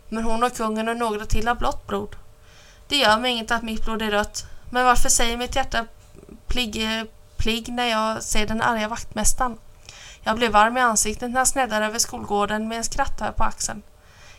Men 0.10 0.24
hon 0.24 0.44
och 0.44 0.56
kungen 0.56 0.90
och 0.90 0.98
några 0.98 1.26
till 1.26 1.48
har 1.48 1.56
blått 1.56 1.88
blod. 1.88 2.16
Det 2.88 2.98
gör 2.98 3.20
mig 3.20 3.32
inget 3.32 3.52
att 3.52 3.64
mitt 3.64 3.86
blod 3.86 4.02
är 4.02 4.12
rött. 4.12 4.46
Men 4.70 4.86
varför 4.86 5.10
säger 5.10 5.38
mitt 5.38 5.56
hjärta 5.56 5.86
pligg, 6.48 6.88
pligg 7.38 7.74
när 7.74 7.86
jag 7.86 8.24
ser 8.24 8.48
den 8.48 8.62
arga 8.62 8.88
vaktmästaren? 8.88 9.58
Jag 10.22 10.36
blev 10.36 10.52
varm 10.52 10.78
i 10.78 10.82
ansiktet 10.82 11.30
när 11.30 11.38
han 11.38 11.46
sneddade 11.46 11.86
över 11.86 12.00
skolgården 12.00 12.68
med 12.68 12.78
en 12.78 12.84
skratt 12.84 13.36
på 13.38 13.44
axeln. 13.44 13.82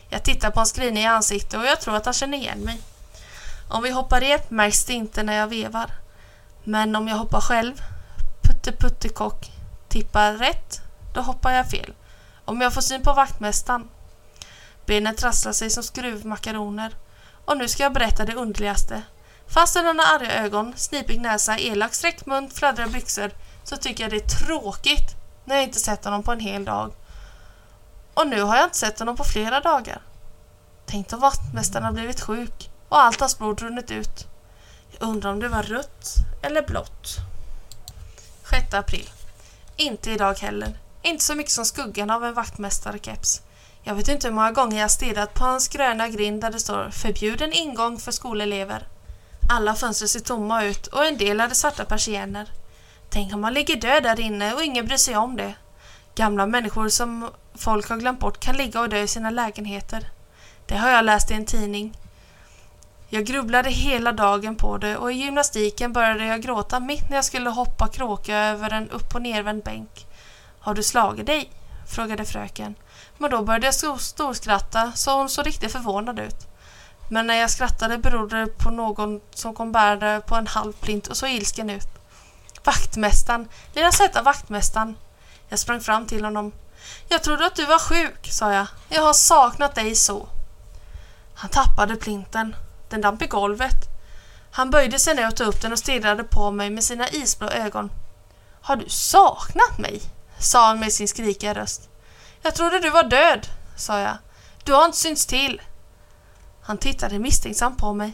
Jag 0.09 0.23
tittar 0.23 0.51
på 0.51 0.59
hans 0.59 0.71
griniga 0.71 1.11
ansikte 1.11 1.57
och 1.57 1.65
jag 1.65 1.81
tror 1.81 1.95
att 1.95 2.05
han 2.05 2.13
känner 2.13 2.37
igen 2.37 2.59
mig. 2.59 2.81
Om 3.69 3.83
vi 3.83 3.89
hoppar 3.89 4.21
rep 4.21 4.49
märks 4.49 4.85
det 4.85 4.93
inte 4.93 5.23
när 5.23 5.33
jag 5.33 5.47
vevar. 5.47 5.91
Men 6.63 6.95
om 6.95 7.07
jag 7.07 7.15
hoppar 7.15 7.41
själv, 7.41 7.81
putte 8.41 8.71
putte 8.71 9.09
kock, 9.09 9.51
tippar 9.87 10.33
rätt, 10.33 10.81
då 11.13 11.21
hoppar 11.21 11.51
jag 11.51 11.69
fel. 11.69 11.93
Om 12.45 12.61
jag 12.61 12.73
får 12.73 12.81
syn 12.81 13.03
på 13.03 13.13
vaktmästaren. 13.13 13.89
Benen 14.85 15.15
trasslar 15.15 15.53
sig 15.53 15.69
som 15.69 15.83
skruvmakaroner. 15.83 16.95
Och 17.45 17.57
nu 17.57 17.67
ska 17.67 17.83
jag 17.83 17.93
berätta 17.93 18.25
det 18.25 18.35
underligaste. 18.35 19.01
Fastän 19.47 19.85
han 19.85 19.99
har 19.99 20.15
arga 20.15 20.33
ögon, 20.33 20.73
snipig 20.77 21.21
näsa, 21.21 21.59
elak 21.59 21.93
sträckt 21.93 22.25
mun, 22.25 22.49
fladdriga 22.49 22.87
byxor 22.87 23.31
så 23.63 23.77
tycker 23.77 24.03
jag 24.03 24.11
det 24.11 24.17
är 24.17 24.45
tråkigt 24.45 25.15
när 25.45 25.55
jag 25.55 25.63
inte 25.63 25.79
sett 25.79 26.05
honom 26.05 26.23
på 26.23 26.31
en 26.31 26.39
hel 26.39 26.65
dag. 26.65 26.93
Och 28.13 28.27
nu 28.27 28.41
har 28.41 28.55
jag 28.55 28.65
inte 28.65 28.77
sett 28.77 28.99
honom 28.99 29.15
på 29.15 29.23
flera 29.23 29.59
dagar. 29.59 30.01
Tänk 30.91 31.13
om 31.13 31.19
vaktmästaren 31.19 31.85
har 31.85 31.91
blivit 31.91 32.21
sjuk 32.21 32.69
och 32.89 33.01
allt 33.01 33.19
hans 33.19 33.37
blod 33.37 33.61
runnit 33.61 33.91
ut. 33.91 34.27
Jag 34.91 35.09
undrar 35.09 35.31
om 35.31 35.39
det 35.39 35.47
var 35.47 35.63
rött 35.63 36.15
eller 36.41 36.61
blått. 36.61 37.17
6 38.49 38.73
april. 38.73 39.09
Inte 39.75 40.11
idag 40.11 40.33
heller. 40.33 40.79
Inte 41.01 41.23
så 41.23 41.35
mycket 41.35 41.51
som 41.51 41.65
skuggan 41.65 42.09
av 42.09 42.25
en 42.25 42.33
vaktmästarkeps. 42.33 43.41
Jag 43.83 43.95
vet 43.95 44.07
inte 44.07 44.27
hur 44.27 44.35
många 44.35 44.51
gånger 44.51 44.81
jag 44.81 44.91
stirrat 44.91 45.33
på 45.33 45.43
hans 45.43 45.67
gröna 45.67 46.07
grind 46.07 46.41
där 46.41 46.51
det 46.51 46.59
står 46.59 46.89
förbjuden 46.89 47.53
ingång 47.53 47.99
för 47.99 48.11
skolelever. 48.11 48.87
Alla 49.49 49.75
fönster 49.75 50.07
ser 50.07 50.19
tomma 50.19 50.63
ut 50.63 50.87
och 50.87 51.05
en 51.05 51.17
del 51.17 51.39
hade 51.39 51.55
svarta 51.55 51.85
persienner. 51.85 52.49
Tänk 53.09 53.33
om 53.33 53.41
man 53.41 53.53
ligger 53.53 53.75
död 53.75 54.03
där 54.03 54.19
inne 54.19 54.53
och 54.53 54.63
ingen 54.63 54.85
bryr 54.85 54.97
sig 54.97 55.17
om 55.17 55.37
det. 55.37 55.53
Gamla 56.15 56.45
människor 56.45 56.89
som 56.89 57.29
folk 57.55 57.89
har 57.89 57.97
glömt 57.97 58.19
bort 58.19 58.39
kan 58.39 58.57
ligga 58.57 58.81
och 58.81 58.89
dö 58.89 59.01
i 59.01 59.07
sina 59.07 59.29
lägenheter. 59.29 60.09
Det 60.69 60.77
har 60.77 60.89
jag 60.89 61.05
läst 61.05 61.31
i 61.31 61.33
en 61.33 61.45
tidning. 61.45 61.97
Jag 63.07 63.25
grubblade 63.25 63.69
hela 63.69 64.11
dagen 64.11 64.55
på 64.55 64.77
det 64.77 64.97
och 64.97 65.11
i 65.11 65.15
gymnastiken 65.15 65.93
började 65.93 66.25
jag 66.25 66.41
gråta 66.41 66.79
mitt 66.79 67.09
när 67.09 67.17
jag 67.17 67.25
skulle 67.25 67.49
hoppa 67.49 67.87
kråka 67.87 68.37
över 68.37 68.73
en 68.73 68.89
upp 68.89 69.15
och 69.15 69.21
nervänd 69.21 69.63
bänk. 69.63 70.07
Har 70.59 70.73
du 70.73 70.83
slagit 70.83 71.25
dig? 71.25 71.51
frågade 71.87 72.25
fröken. 72.25 72.75
Men 73.17 73.31
då 73.31 73.43
började 73.43 73.65
jag 73.67 73.99
storskratta 74.01 74.91
så 74.95 75.17
hon 75.17 75.29
såg 75.29 75.47
riktigt 75.47 75.71
förvånad 75.71 76.19
ut. 76.19 76.47
Men 77.11 77.27
när 77.27 77.35
jag 77.35 77.49
skrattade 77.49 77.97
berodde 77.97 78.39
det 78.39 78.57
på 78.57 78.69
någon 78.69 79.21
som 79.33 79.55
kom 79.55 79.71
bärande 79.71 80.21
på 80.27 80.35
en 80.35 80.47
halv 80.47 80.73
plint 80.73 81.07
och 81.07 81.17
såg 81.17 81.29
ilsken 81.29 81.69
ut. 81.69 81.87
Vaktmästaren, 82.63 83.47
lilla 83.73 83.91
söta 83.91 84.21
vaktmästaren. 84.21 84.95
Jag 85.49 85.59
sprang 85.59 85.81
fram 85.81 86.05
till 86.05 86.25
honom. 86.25 86.51
Jag 87.07 87.23
trodde 87.23 87.45
att 87.45 87.55
du 87.55 87.65
var 87.65 87.79
sjuk, 87.79 88.31
sa 88.31 88.53
jag. 88.53 88.67
Jag 88.89 89.01
har 89.01 89.13
saknat 89.13 89.75
dig 89.75 89.95
så. 89.95 90.27
Han 91.39 91.49
tappade 91.49 91.95
plinten. 91.95 92.55
Den 92.89 93.01
damp 93.01 93.21
i 93.21 93.27
golvet. 93.27 93.89
Han 94.51 94.69
böjde 94.69 94.99
sig 94.99 95.15
ner 95.15 95.27
och 95.27 95.35
tog 95.35 95.47
upp 95.47 95.61
den 95.61 95.71
och 95.71 95.79
stirrade 95.79 96.23
på 96.23 96.51
mig 96.51 96.69
med 96.69 96.83
sina 96.83 97.09
isblå 97.09 97.47
ögon. 97.47 97.91
Har 98.61 98.75
du 98.75 98.89
saknat 98.89 99.77
mig? 99.77 100.01
sa 100.39 100.67
han 100.67 100.79
med 100.79 100.93
sin 100.93 101.07
skrikiga 101.07 101.53
röst. 101.53 101.89
Jag 102.41 102.55
trodde 102.55 102.79
du 102.79 102.89
var 102.89 103.03
död, 103.03 103.47
sa 103.77 103.99
jag. 103.99 104.17
Du 104.63 104.73
har 104.73 104.85
inte 104.85 104.97
synts 104.97 105.25
till. 105.25 105.61
Han 106.61 106.77
tittade 106.77 107.19
misstänksamt 107.19 107.77
på 107.77 107.93
mig. 107.93 108.13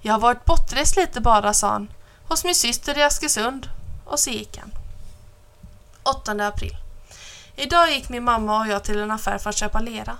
Jag 0.00 0.12
har 0.12 0.20
varit 0.20 0.44
bortrest 0.44 0.96
lite 0.96 1.20
bara, 1.20 1.54
sa 1.54 1.68
han. 1.68 1.92
hos 2.28 2.44
min 2.44 2.54
syster 2.54 2.98
i 2.98 3.02
Askersund 3.02 3.68
och 4.04 4.18
så 4.18 4.30
gick 4.30 4.58
han. 4.58 4.72
8 6.02 6.46
april. 6.46 6.76
Idag 7.56 7.92
gick 7.92 8.08
min 8.08 8.24
mamma 8.24 8.60
och 8.60 8.68
jag 8.68 8.84
till 8.84 8.98
en 8.98 9.10
affär 9.10 9.38
för 9.38 9.50
att 9.50 9.56
köpa 9.56 9.80
lera. 9.80 10.18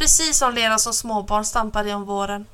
Precis 0.00 0.38
som 0.38 0.54
lera 0.54 0.78
som 0.78 0.92
småbarn 0.92 1.44
stampar 1.44 1.86
i 1.86 1.92
om 1.92 2.04
våren. 2.04 2.46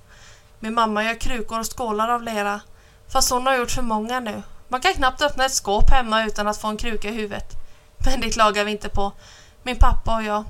Min 0.61 0.75
mamma 0.75 1.05
gör 1.05 1.15
krukor 1.15 1.61
och 1.61 1.77
skålar 1.77 2.09
av 2.09 2.23
lera. 2.23 2.61
Fast 3.09 3.31
hon 3.31 3.47
har 3.47 3.57
gjort 3.57 3.71
för 3.71 3.83
många 3.83 4.21
nu. 4.21 4.43
Man 4.69 4.81
kan 4.81 4.95
knappt 4.95 5.23
öppna 5.23 5.45
ett 5.45 5.55
skåp 5.55 5.91
hemma 5.91 6.25
utan 6.25 6.49
att 6.49 6.59
få 6.59 6.69
en 6.69 6.77
kruka 6.77 7.09
i 7.09 7.13
huvudet. 7.13 7.53
Men 8.05 8.21
det 8.21 8.31
klagar 8.31 8.65
vi 8.65 8.71
inte 8.71 8.89
på. 8.89 9.13
Min 9.63 9.79
pappa 9.79 10.17
och 10.17 10.23
jag. 10.23 10.45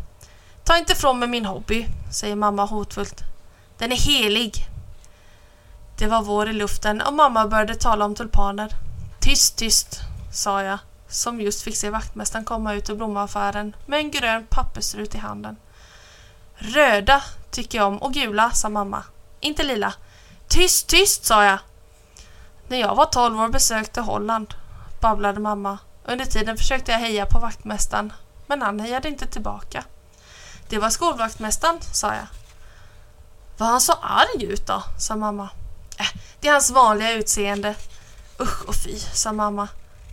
Ta 0.65 0.79
inte 0.79 0.93
ifrån 0.93 1.19
mig 1.19 1.29
min 1.29 1.45
hobby, 1.45 1.87
säger 2.13 2.37
mamma 2.37 2.65
hotfullt. 2.65 3.21
Den 3.79 3.93
är 3.93 3.97
helig. 3.97 4.67
Det 5.99 6.07
var 6.07 6.23
vår 6.23 6.49
i 6.49 6.53
luften 6.53 7.01
och 7.01 7.15
mamma 7.15 7.47
började 7.47 7.75
tala 7.75 8.05
om 8.05 8.15
tulpaner. 8.15 8.73
Tyst, 9.21 9.57
tyst, 9.57 10.01
sa 10.33 10.63
jag, 10.63 10.79
som 11.09 11.41
just 11.41 11.63
fick 11.63 11.77
se 11.77 11.91
vaktmästaren 11.91 12.45
komma 12.45 12.75
ut 12.75 12.91
ur 12.91 12.95
blomaffären 12.95 13.77
med 13.87 13.99
en 13.99 14.11
grön 14.11 14.47
pappersrut 14.51 15.15
i 15.15 15.19
handen. 15.19 15.57
Röda 16.57 17.23
tycker 17.51 17.79
jag 17.79 17.87
om 17.87 17.99
och 17.99 18.13
gula, 18.13 18.51
sa 18.51 18.69
mamma. 18.69 19.03
Inte 19.41 19.63
lila. 19.63 19.95
Tyst, 20.49 20.89
tyst, 20.89 21.25
sa 21.25 21.45
jag. 21.45 21.59
När 22.69 22.81
jag 22.81 22.95
var 22.95 23.05
12 23.05 23.41
år 23.41 23.49
besökte 23.49 24.01
Holland, 24.01 24.55
babblade 25.01 25.41
mamma. 25.41 25.79
Under 26.05 26.25
tiden 26.25 26.57
försökte 26.57 26.93
jag 26.93 26.99
heja 26.99 27.27
på 27.27 27.39
vaktmästaren, 27.39 28.13
men 28.47 28.63
han 28.63 28.81
hejade 28.81 29.09
inte 29.09 29.27
tillbaka. 29.27 29.85
Det 30.69 30.79
var 30.79 30.91
skolvaktmästaren, 30.91 31.81
sa 31.81 32.15
jag. 32.15 32.27
Var 33.59 33.67
han 33.67 33.81
så 33.81 33.93
arg 33.93 34.45
ut 34.45 34.67
då? 34.67 34.83
sa 34.99 35.17
mamma. 35.17 35.49
Äh, 35.99 36.07
det 36.41 36.49
är 36.49 36.53
hans 36.53 36.71
vanliga 36.71 37.13
utseende. 37.13 37.75
Usch 38.41 38.69
och 38.69 38.75
fy, 38.75 38.99
sa 38.99 39.33
mamma. 39.33 39.69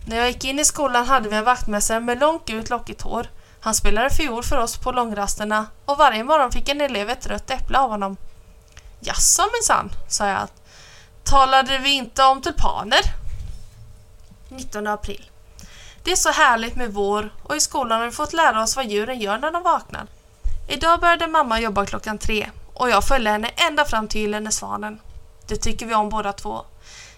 När 0.06 0.16
jag 0.16 0.26
gick 0.28 0.44
in 0.44 0.58
i 0.58 0.64
skolan 0.64 1.06
hade 1.06 1.28
vi 1.28 1.36
en 1.36 1.44
vaktmästare 1.44 2.00
med 2.00 2.20
långt 2.20 2.50
ut 2.50 2.70
lockigt 2.70 3.02
hår. 3.02 3.26
Han 3.64 3.74
spelade 3.74 4.10
fiol 4.10 4.42
för 4.42 4.58
oss 4.58 4.76
på 4.76 4.92
långrasterna 4.92 5.66
och 5.84 5.98
varje 5.98 6.24
morgon 6.24 6.52
fick 6.52 6.68
en 6.68 6.80
elev 6.80 7.10
ett 7.10 7.26
rött 7.26 7.50
äpple 7.50 7.78
av 7.78 7.90
honom. 7.90 8.16
Jaså 9.00 9.42
minsann, 9.52 9.90
sa 10.08 10.26
jag. 10.26 10.48
Talade 11.22 11.78
vi 11.78 11.90
inte 11.90 12.24
om 12.24 12.42
tulpaner? 12.42 13.00
19 14.48 14.86
april. 14.86 15.30
Det 16.02 16.12
är 16.12 16.16
så 16.16 16.30
härligt 16.30 16.76
med 16.76 16.92
vår 16.92 17.34
och 17.42 17.56
i 17.56 17.60
skolan 17.60 17.98
har 17.98 18.06
vi 18.06 18.12
fått 18.12 18.32
lära 18.32 18.62
oss 18.62 18.76
vad 18.76 18.86
djuren 18.86 19.20
gör 19.20 19.38
när 19.38 19.50
de 19.50 19.62
vaknar. 19.62 20.06
Idag 20.68 21.00
började 21.00 21.26
mamma 21.26 21.60
jobba 21.60 21.86
klockan 21.86 22.18
tre 22.18 22.50
och 22.74 22.90
jag 22.90 23.04
följde 23.04 23.30
henne 23.30 23.48
ända 23.48 23.84
fram 23.84 24.08
till 24.08 24.20
Gyllene 24.20 24.50
Svanen. 24.50 25.00
Det 25.46 25.56
tycker 25.56 25.86
vi 25.86 25.94
om 25.94 26.08
båda 26.08 26.32
två. 26.32 26.64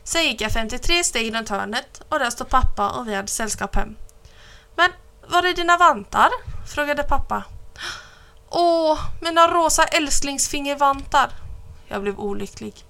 Sen 0.05 0.25
gick 0.25 0.41
jag 0.41 0.53
53 0.53 1.05
steg 1.05 1.35
runt 1.35 1.49
hörnet 1.49 2.03
och 2.09 2.19
där 2.19 2.31
stod 2.31 2.49
pappa 2.49 2.91
och 2.91 3.09
vi 3.09 3.15
hade 3.15 3.29
sällskap 3.29 3.77
hem. 3.77 3.97
Var 5.29 5.43
är 5.43 5.55
dina 5.55 5.77
vantar? 5.77 6.31
frågade 6.75 7.03
pappa. 7.03 7.45
Åh, 8.49 8.99
mina 9.21 9.49
rosa 9.49 9.85
älsklingsfingervantar. 9.85 11.31
Jag 11.89 12.03
blev 12.03 12.21
olycklig. 12.21 12.85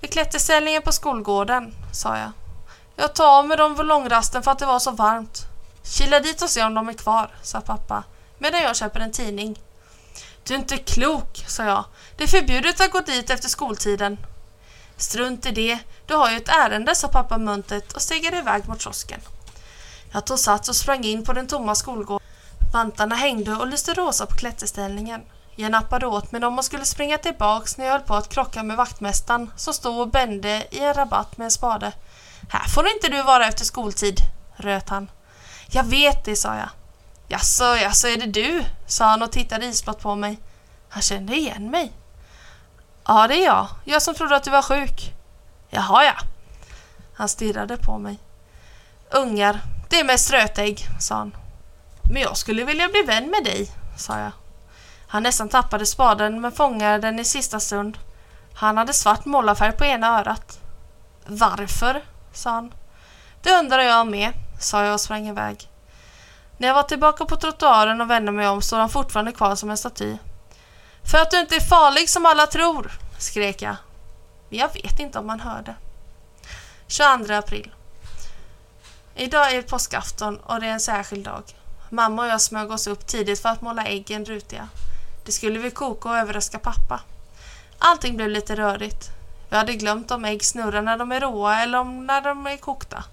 Vid 0.00 0.12
klätterställningen 0.12 0.82
på 0.82 0.92
skolgården, 0.92 1.74
sa 1.92 2.18
jag. 2.18 2.30
Jag 2.96 3.14
tar 3.14 3.38
av 3.38 3.46
mig 3.46 3.56
dem 3.56 3.74
vid 3.74 3.86
långrasten 3.86 4.42
för 4.42 4.50
att 4.50 4.58
det 4.58 4.66
var 4.66 4.78
så 4.78 4.90
varmt. 4.90 5.42
Kila 5.82 6.20
dit 6.20 6.42
och 6.42 6.50
se 6.50 6.64
om 6.64 6.74
de 6.74 6.88
är 6.88 6.92
kvar, 6.92 7.30
sa 7.42 7.60
pappa, 7.60 8.04
medan 8.38 8.62
jag 8.62 8.76
köper 8.76 9.00
en 9.00 9.12
tidning. 9.12 9.58
Du 10.44 10.54
är 10.54 10.58
inte 10.58 10.76
klok, 10.76 11.44
sa 11.46 11.64
jag. 11.64 11.84
Det 12.16 12.24
är 12.24 12.28
förbjudet 12.28 12.80
att 12.80 12.90
gå 12.90 13.00
dit 13.00 13.30
efter 13.30 13.48
skoltiden. 13.48 14.18
Strunt 14.96 15.46
i 15.46 15.50
det, 15.50 15.78
du 16.06 16.14
har 16.14 16.30
ju 16.30 16.36
ett 16.36 16.48
ärende, 16.48 16.94
sa 16.94 17.08
pappa 17.08 17.38
muntet 17.38 17.92
och 17.92 18.02
stegade 18.02 18.36
iväg 18.36 18.68
mot 18.68 18.80
kiosken. 18.80 19.20
Jag 20.14 20.26
tog 20.26 20.38
sats 20.38 20.68
och 20.68 20.76
sprang 20.76 21.04
in 21.04 21.24
på 21.24 21.32
den 21.32 21.46
tomma 21.46 21.74
skolgården. 21.74 22.26
Vantarna 22.72 23.14
hängde 23.14 23.52
och 23.52 23.66
lyste 23.66 23.94
rosa 23.94 24.26
på 24.26 24.34
klätterställningen. 24.36 25.22
Jag 25.56 25.70
nappade 25.70 26.06
åt 26.06 26.32
mig 26.32 26.40
dem 26.40 26.58
och 26.58 26.64
skulle 26.64 26.84
springa 26.84 27.18
tillbaks 27.18 27.76
när 27.76 27.84
jag 27.84 27.92
höll 27.92 28.00
på 28.00 28.14
att 28.14 28.28
krocka 28.28 28.62
med 28.62 28.76
vaktmästaren 28.76 29.50
som 29.56 29.74
stod 29.74 30.00
och 30.00 30.08
bände 30.08 30.66
i 30.70 30.80
en 30.80 30.94
rabatt 30.94 31.36
med 31.36 31.44
en 31.44 31.50
spade. 31.50 31.92
Här 32.48 32.68
får 32.68 32.88
inte 32.88 33.08
du 33.08 33.22
vara 33.22 33.46
efter 33.46 33.64
skoltid, 33.64 34.20
röt 34.56 34.88
han. 34.88 35.10
Jag 35.70 35.84
vet 35.84 36.24
det, 36.24 36.36
sa 36.36 36.56
jag. 36.56 36.68
Jaså, 37.28 37.64
jaså, 37.64 38.08
är 38.08 38.16
det 38.16 38.26
du? 38.26 38.64
sa 38.86 39.04
han 39.04 39.22
och 39.22 39.32
tittade 39.32 39.66
isblått 39.66 40.00
på 40.00 40.14
mig. 40.14 40.38
Han 40.88 41.02
kände 41.02 41.36
igen 41.36 41.70
mig. 41.70 41.92
Ja, 43.06 43.28
det 43.28 43.34
är 43.34 43.44
jag. 43.44 43.66
Jag 43.84 44.02
som 44.02 44.14
trodde 44.14 44.36
att 44.36 44.44
du 44.44 44.50
var 44.50 44.62
sjuk. 44.62 45.14
Jaha, 45.70 46.04
ja. 46.04 46.14
Han 47.14 47.28
stirrade 47.28 47.76
på 47.76 47.98
mig. 47.98 48.18
Ungar, 49.10 49.60
det 49.94 50.00
är 50.00 50.04
mest 50.04 50.30
rötägg, 50.30 50.86
sa 51.00 51.14
han. 51.14 51.36
Men 52.12 52.22
jag 52.22 52.36
skulle 52.36 52.64
vilja 52.64 52.88
bli 52.88 53.02
vän 53.02 53.30
med 53.30 53.44
dig, 53.44 53.70
sa 53.96 54.18
jag. 54.18 54.32
Han 55.06 55.22
nästan 55.22 55.48
tappade 55.48 55.86
spaden 55.86 56.40
men 56.40 56.52
fångade 56.52 56.98
den 56.98 57.18
i 57.18 57.24
sista 57.24 57.60
stund. 57.60 57.98
Han 58.54 58.76
hade 58.76 58.92
svart 58.92 59.24
målarfärg 59.24 59.72
på 59.72 59.84
ena 59.84 60.20
örat. 60.20 60.60
Varför? 61.26 62.02
sa 62.32 62.50
han. 62.50 62.74
Det 63.42 63.52
undrar 63.58 63.78
jag 63.82 64.06
med, 64.06 64.32
sa 64.60 64.84
jag 64.84 64.94
och 64.94 65.00
sprang 65.00 65.28
iväg. 65.28 65.68
När 66.58 66.68
jag 66.68 66.74
var 66.74 66.82
tillbaka 66.82 67.24
på 67.24 67.36
trottoaren 67.36 68.00
och 68.00 68.10
vände 68.10 68.32
mig 68.32 68.48
om 68.48 68.62
stod 68.62 68.78
han 68.78 68.90
fortfarande 68.90 69.32
kvar 69.32 69.54
som 69.54 69.70
en 69.70 69.76
staty. 69.76 70.16
För 71.02 71.18
att 71.18 71.30
du 71.30 71.40
inte 71.40 71.56
är 71.56 71.60
farlig 71.60 72.08
som 72.08 72.26
alla 72.26 72.46
tror, 72.46 72.92
skrek 73.18 73.62
jag. 73.62 73.76
Men 74.48 74.58
jag 74.58 74.74
vet 74.74 75.00
inte 75.00 75.18
om 75.18 75.28
han 75.28 75.40
hörde. 75.40 75.74
22 76.86 77.34
april. 77.34 77.70
Idag 79.16 79.52
är 79.52 79.62
påskafton 79.62 80.36
och 80.36 80.60
det 80.60 80.66
är 80.66 80.70
en 80.70 80.80
särskild 80.80 81.24
dag. 81.24 81.42
Mamma 81.90 82.22
och 82.22 82.28
jag 82.28 82.40
smög 82.40 82.70
oss 82.70 82.86
upp 82.86 83.06
tidigt 83.06 83.40
för 83.40 83.48
att 83.48 83.62
måla 83.62 83.84
äggen 83.84 84.24
rutiga. 84.24 84.68
Det 85.24 85.32
skulle 85.32 85.58
vi 85.58 85.70
koka 85.70 86.08
och 86.08 86.16
överraska 86.16 86.58
pappa. 86.58 87.00
Allting 87.78 88.16
blev 88.16 88.28
lite 88.28 88.56
rörigt. 88.56 89.10
Vi 89.50 89.56
hade 89.56 89.74
glömt 89.74 90.10
om 90.10 90.24
ägg 90.24 90.44
snurrar 90.44 90.82
när 90.82 90.98
de 90.98 91.12
är 91.12 91.20
råa 91.20 91.62
eller 91.62 91.80
om 91.80 92.06
när 92.06 92.20
de 92.20 92.46
är 92.46 92.56
kokta. 92.56 93.04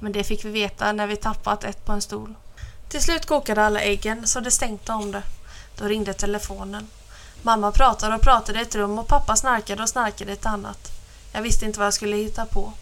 Men 0.00 0.12
det 0.12 0.24
fick 0.24 0.44
vi 0.44 0.50
veta 0.50 0.92
när 0.92 1.06
vi 1.06 1.16
tappat 1.16 1.64
ett 1.64 1.84
på 1.84 1.92
en 1.92 2.02
stol. 2.02 2.34
Till 2.88 3.02
slut 3.02 3.26
kokade 3.26 3.62
alla 3.64 3.80
äggen 3.80 4.26
så 4.26 4.40
det 4.40 4.50
stänkte 4.50 4.92
om 4.92 5.12
det. 5.12 5.22
Då 5.78 5.84
ringde 5.84 6.14
telefonen. 6.14 6.88
Mamma 7.42 7.72
pratade 7.72 8.14
och 8.14 8.22
pratade 8.22 8.58
i 8.58 8.62
ett 8.62 8.74
rum 8.74 8.98
och 8.98 9.08
pappa 9.08 9.36
snarkade 9.36 9.82
och 9.82 9.88
snarkade 9.88 10.30
i 10.30 10.34
ett 10.34 10.46
annat. 10.46 10.92
Jag 11.32 11.42
visste 11.42 11.64
inte 11.64 11.78
vad 11.78 11.86
jag 11.86 11.94
skulle 11.94 12.16
hitta 12.16 12.46
på. 12.46 12.72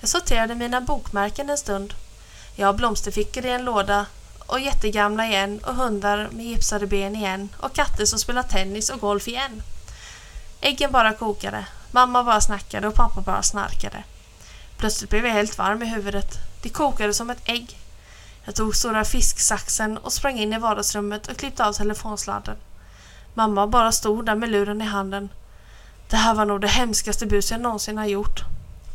Jag 0.00 0.08
sorterade 0.08 0.54
mina 0.54 0.80
bokmärken 0.80 1.50
en 1.50 1.58
stund. 1.58 1.94
Jag 2.56 2.66
har 2.66 2.72
blomsterfickor 2.72 3.46
i 3.46 3.50
en 3.50 3.64
låda 3.64 4.06
och 4.46 4.60
jättegamla 4.60 5.26
igen 5.26 5.60
och 5.66 5.74
hundar 5.74 6.28
med 6.32 6.46
gipsade 6.46 6.86
ben 6.86 7.16
igen 7.16 7.48
och 7.60 7.72
katter 7.72 8.04
som 8.04 8.18
spelar 8.18 8.42
tennis 8.42 8.90
och 8.90 9.00
golf 9.00 9.28
igen. 9.28 9.62
Äggen 10.60 10.92
bara 10.92 11.12
kokade. 11.12 11.66
Mamma 11.90 12.24
bara 12.24 12.40
snackade 12.40 12.88
och 12.88 12.94
pappa 12.94 13.20
bara 13.20 13.42
snarkade. 13.42 14.04
Plötsligt 14.76 15.10
blev 15.10 15.26
jag 15.26 15.32
helt 15.32 15.58
varm 15.58 15.82
i 15.82 15.86
huvudet. 15.86 16.38
Det 16.62 16.68
kokade 16.68 17.14
som 17.14 17.30
ett 17.30 17.42
ägg. 17.44 17.78
Jag 18.44 18.54
tog 18.54 18.76
stora 18.76 19.04
fisksaxen 19.04 19.98
och 19.98 20.12
sprang 20.12 20.38
in 20.38 20.52
i 20.52 20.58
vardagsrummet 20.58 21.26
och 21.26 21.36
klippte 21.36 21.64
av 21.64 21.72
telefonsladden. 21.72 22.56
Mamma 23.34 23.66
bara 23.66 23.92
stod 23.92 24.26
där 24.26 24.34
med 24.34 24.48
luren 24.48 24.82
i 24.82 24.84
handen. 24.84 25.28
Det 26.08 26.16
här 26.16 26.34
var 26.34 26.44
nog 26.44 26.60
det 26.60 26.68
hemskaste 26.68 27.26
bus 27.26 27.50
jag 27.50 27.60
någonsin 27.60 27.98
har 27.98 28.06
gjort. 28.06 28.40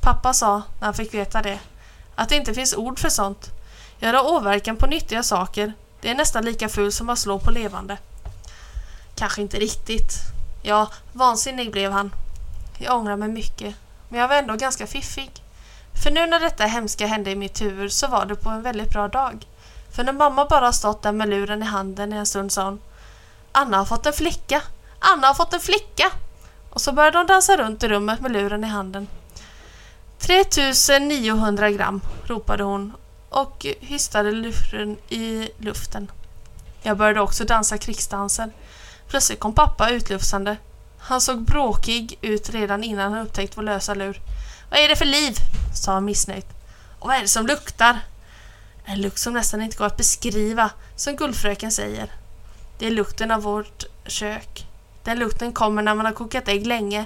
Pappa 0.02 0.34
sa, 0.34 0.62
när 0.80 0.86
han 0.86 0.94
fick 0.94 1.14
veta 1.14 1.42
det, 1.42 1.60
att 2.20 2.30
det 2.30 2.36
inte 2.36 2.54
finns 2.54 2.74
ord 2.74 3.00
för 3.00 3.10
sånt. 3.10 3.50
Göra 4.00 4.22
åverkan 4.22 4.76
på 4.76 4.88
nyttiga 4.88 5.24
saker, 5.24 5.74
det 6.02 6.10
är 6.10 6.16
nästan 6.16 6.46
lika 6.46 6.70
fult 6.70 6.94
som 6.94 7.10
att 7.10 7.20
slå 7.20 7.40
på 7.40 7.52
levande. 7.52 7.98
Kanske 9.16 9.42
inte 9.42 9.60
riktigt. 9.60 10.14
Ja, 10.64 10.92
vansinnig 11.14 11.72
blev 11.72 11.92
han. 11.92 12.12
Jag 12.78 12.96
ångrar 12.98 13.16
mig 13.16 13.30
mycket, 13.30 13.76
men 14.10 14.20
jag 14.20 14.28
var 14.28 14.36
ändå 14.36 14.56
ganska 14.56 14.88
fiffig. 14.88 15.32
För 16.04 16.12
nu 16.12 16.28
när 16.28 16.40
detta 16.40 16.66
hemska 16.66 17.08
hände 17.08 17.32
i 17.32 17.36
mitt 17.36 17.62
huvud 17.62 17.92
så 17.92 18.08
var 18.08 18.26
det 18.26 18.36
på 18.36 18.50
en 18.50 18.62
väldigt 18.62 18.90
bra 18.90 19.08
dag. 19.08 19.48
För 19.96 20.04
när 20.04 20.14
mamma 20.14 20.46
bara 20.46 20.74
stått 20.74 21.02
där 21.02 21.12
med 21.12 21.30
luren 21.30 21.64
i 21.64 21.66
handen 21.66 22.14
i 22.14 22.16
en 22.16 22.26
stund 22.26 22.52
sa 22.52 22.64
hon 22.64 22.82
Anna 23.52 23.78
har 23.78 23.86
fått 23.86 24.06
en 24.06 24.14
flicka! 24.14 24.62
Anna 25.00 25.28
har 25.28 25.34
fått 25.34 25.54
en 25.54 25.60
flicka! 25.60 26.12
Och 26.70 26.82
så 26.82 26.92
började 26.92 27.18
hon 27.18 27.28
dansa 27.28 27.58
runt 27.58 27.84
i 27.84 27.88
rummet 27.88 28.22
med 28.22 28.32
luren 28.32 28.64
i 28.64 28.68
handen. 28.68 29.08
3900 30.20 31.72
gram, 31.72 32.02
ropade 32.26 32.64
hon 32.64 32.94
och 33.30 33.66
hystade 33.80 34.32
luren 34.32 34.98
i 35.10 35.50
luften. 35.58 36.12
Jag 36.82 36.98
började 36.98 37.22
också 37.22 37.46
dansa 37.46 37.78
krigsdansen. 37.78 38.52
Plötsligt 39.08 39.40
kom 39.40 39.54
pappa 39.54 39.90
utlufsande. 39.90 40.58
Han 41.00 41.22
såg 41.22 41.42
bråkig 41.42 42.18
ut 42.22 42.50
redan 42.50 42.84
innan 42.84 43.14
han 43.14 43.22
upptäckt 43.22 43.58
vår 43.58 43.64
lösa 43.64 43.94
lur. 43.94 44.22
Vad 44.70 44.80
är 44.80 44.90
det 44.90 44.96
för 44.96 45.06
liv? 45.06 45.36
sa 45.76 45.94
han 45.94 46.06
missnöjt. 46.06 46.48
Och 47.00 47.08
vad 47.08 47.18
är 47.18 47.22
det 47.22 47.28
som 47.28 47.48
luktar? 47.48 48.00
En 48.86 49.02
lukt 49.02 49.20
som 49.20 49.34
nästan 49.34 49.62
inte 49.62 49.78
går 49.78 49.86
att 49.86 49.98
beskriva, 49.98 50.70
som 50.96 51.16
guldfröken 51.16 51.72
säger. 51.72 52.12
Det 52.78 52.88
är 52.88 52.92
lukten 52.92 53.32
av 53.32 53.42
vårt 53.42 53.84
kök. 54.06 54.68
Den 55.04 55.20
lukten 55.20 55.54
kommer 55.54 55.82
när 55.82 55.96
man 55.96 56.06
har 56.06 56.14
kokat 56.14 56.48
ägg 56.48 56.68
länge 56.68 57.06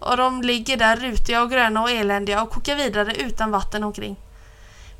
och 0.00 0.16
de 0.16 0.42
ligger 0.42 0.76
där 0.76 0.96
rutiga 0.96 1.42
och 1.42 1.50
gröna 1.50 1.82
och 1.82 1.90
eländiga 1.90 2.42
och 2.42 2.50
kokar 2.50 2.76
vidare 2.76 3.14
utan 3.14 3.50
vatten 3.50 3.84
omkring. 3.84 4.16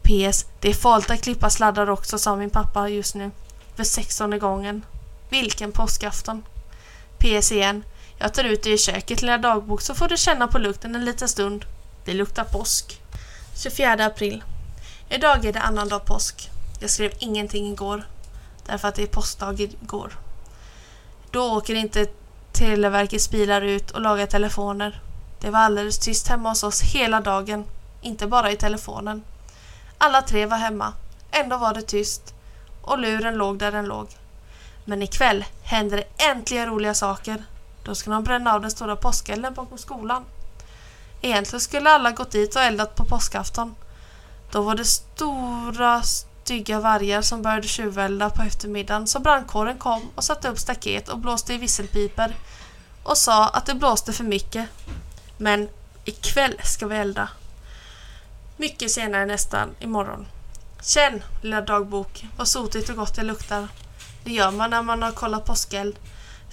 PS. 0.02 0.47
Det 0.61 0.69
är 0.69 0.75
farligt 0.75 1.11
att 1.11 1.23
klippa 1.23 1.50
sladdar 1.50 1.90
också, 1.90 2.19
sa 2.19 2.37
min 2.37 2.50
pappa 2.50 2.88
just 2.88 3.14
nu. 3.14 3.30
För 3.76 3.85
sextonde 3.85 4.38
gången. 4.38 4.85
Vilken 5.28 5.73
påskafton. 5.73 6.42
PS 7.19 7.52
igen. 7.52 7.85
Jag 8.19 8.35
tar 8.35 8.45
ut 8.45 8.62
det 8.62 8.71
i 8.71 8.78
köket, 8.78 9.23
lilla 9.23 9.38
dagbok, 9.38 9.80
så 9.80 9.95
får 9.95 10.09
du 10.09 10.16
känna 10.16 10.47
på 10.47 10.59
lukten 10.59 10.95
en 10.95 11.04
liten 11.04 11.28
stund. 11.28 11.64
Det 12.04 12.12
luktar 12.12 12.45
påsk. 12.45 13.00
24 13.62 14.04
april. 14.04 14.42
Idag 15.09 15.45
är 15.45 15.52
det 15.52 15.61
annandag 15.61 15.99
påsk. 15.99 16.50
Jag 16.80 16.90
skrev 16.90 17.12
ingenting 17.19 17.73
igår. 17.73 18.02
Därför 18.66 18.88
att 18.88 18.95
det 18.95 19.02
är 19.02 19.07
påskdag 19.07 19.61
igår. 19.61 20.19
Då 21.30 21.57
åker 21.57 21.75
inte 21.75 22.07
Televerkets 22.61 23.31
bilar 23.31 23.62
ut 23.62 23.90
och 23.90 24.00
laga 24.00 24.26
telefoner. 24.26 25.00
Det 25.40 25.50
var 25.50 25.61
alldeles 25.61 25.99
tyst 25.99 26.29
hemma 26.29 26.49
hos 26.49 26.62
oss 26.62 26.83
hela 26.83 27.21
dagen. 27.21 27.64
Inte 28.00 28.26
bara 28.26 28.50
i 28.50 28.57
telefonen. 28.57 29.23
Alla 29.99 30.23
tre 30.23 30.47
var 30.47 30.57
hemma. 30.57 30.93
Ändå 31.31 31.57
var 31.57 31.75
det 31.75 31.83
tyst. 31.83 32.35
Och 32.83 32.99
luren 32.99 33.35
låg 33.35 33.59
där 33.59 33.73
den 33.73 33.85
låg. 33.85 34.09
Men 34.85 35.02
ikväll 35.02 35.45
händer 35.62 35.97
det 35.97 36.25
äntligen 36.25 36.67
roliga 36.67 36.95
saker. 36.95 37.45
Då 37.85 37.95
ska 37.95 38.11
de 38.11 38.25
bränna 38.25 38.55
av 38.55 38.61
den 38.61 38.71
stora 38.71 38.97
påskelden 38.97 39.55
bakom 39.55 39.79
skolan. 39.79 40.25
Egentligen 41.21 41.61
skulle 41.61 41.90
alla 41.90 42.11
gått 42.11 42.31
dit 42.31 42.57
och 42.57 42.62
eldat 42.62 42.95
på 42.95 43.05
påskafton. 43.05 43.75
Då 44.50 44.62
var 44.62 44.75
det 44.75 44.85
stora 44.85 46.02
stygga 46.50 46.80
vargar 46.80 47.23
som 47.23 47.42
började 47.42 47.69
tjuvälda 47.69 48.30
på 48.30 48.42
eftermiddagen 48.42 49.07
så 49.07 49.19
brandkåren 49.19 49.78
kom 49.78 50.11
och 50.14 50.25
satte 50.25 50.49
upp 50.49 50.59
staket 50.59 51.09
och 51.09 51.19
blåste 51.19 51.54
i 51.54 51.57
visselpiper 51.57 52.35
och 53.02 53.16
sa 53.16 53.49
att 53.49 53.66
det 53.66 53.75
blåste 53.75 54.12
för 54.12 54.25
mycket. 54.25 54.69
Men 55.37 55.69
ikväll 56.04 56.61
ska 56.64 56.87
vi 56.87 56.97
elda. 56.97 57.28
Mycket 58.57 58.90
senare 58.90 59.26
nästan 59.26 59.69
imorgon. 59.80 60.26
Känn, 60.83 61.23
lilla 61.42 61.61
dagbok, 61.61 62.26
vad 62.37 62.49
sotigt 62.49 62.90
och 62.90 62.97
gott 62.97 63.16
det 63.16 63.23
luktar. 63.23 63.69
Det 64.25 64.33
gör 64.33 64.50
man 64.50 64.71
när 64.71 64.83
man 64.83 65.02
har 65.02 65.12
kollat 65.12 65.45
påskeld. 65.45 65.97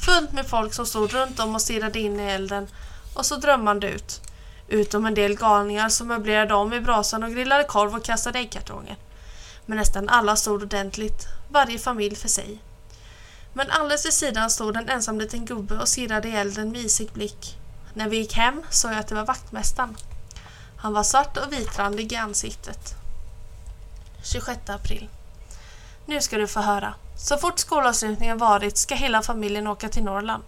Fullt 0.05 0.31
med 0.31 0.47
folk 0.47 0.73
som 0.73 0.85
stod 0.85 1.13
runt 1.13 1.39
om 1.39 1.55
och 1.55 1.61
stirrade 1.61 1.99
in 1.99 2.19
i 2.19 2.23
elden 2.23 2.67
och 3.13 3.25
så 3.25 3.35
drömmande 3.35 3.89
ut. 3.89 4.21
Utom 4.67 5.05
en 5.05 5.13
del 5.13 5.35
galningar 5.35 5.89
som 5.89 6.07
möblerade 6.07 6.53
om 6.53 6.73
i 6.73 6.81
brasan 6.81 7.23
och 7.23 7.31
grillade 7.31 7.63
korv 7.63 7.95
och 7.95 8.03
kastade 8.03 8.39
äggkartonger. 8.39 8.97
Men 9.69 9.77
nästan 9.77 10.09
alla 10.09 10.35
stod 10.35 10.63
ordentligt, 10.63 11.27
varje 11.49 11.79
familj 11.79 12.15
för 12.15 12.27
sig. 12.29 12.59
Men 13.53 13.71
alldeles 13.71 14.05
vid 14.05 14.13
sidan 14.13 14.49
stod 14.49 14.77
en 14.77 14.89
ensam 14.89 15.19
liten 15.19 15.45
gubbe 15.45 15.79
och 15.79 15.87
stirrade 15.87 16.27
i 16.27 16.35
elden 16.35 16.71
med 16.71 16.81
isig 16.81 17.11
blick. 17.11 17.57
När 17.93 18.09
vi 18.09 18.17
gick 18.17 18.33
hem 18.33 18.63
såg 18.69 18.91
jag 18.91 18.99
att 18.99 19.07
det 19.07 19.15
var 19.15 19.25
vaktmästaren. 19.25 19.97
Han 20.77 20.93
var 20.93 21.03
svart 21.03 21.37
och 21.37 21.53
vitrandig 21.53 22.13
i 22.13 22.15
ansiktet. 22.15 22.95
26 24.23 24.69
april. 24.69 25.09
Nu 26.05 26.21
ska 26.21 26.37
du 26.37 26.47
få 26.47 26.59
höra. 26.59 26.93
Så 27.17 27.37
fort 27.37 27.59
skolavslutningen 27.59 28.37
varit 28.37 28.77
ska 28.77 28.95
hela 28.95 29.21
familjen 29.21 29.67
åka 29.67 29.89
till 29.89 30.03
Norrland. 30.03 30.43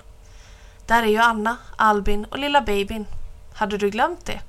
Där 0.86 1.04
är 1.04 1.08
ju 1.08 1.18
Anna, 1.18 1.58
Albin 1.76 2.26
och 2.26 2.40
lilla 2.40 2.62
babyn. 2.62 3.06
Hade 3.54 3.78
du 3.78 3.90
glömt 3.90 4.26
det? 4.26 4.42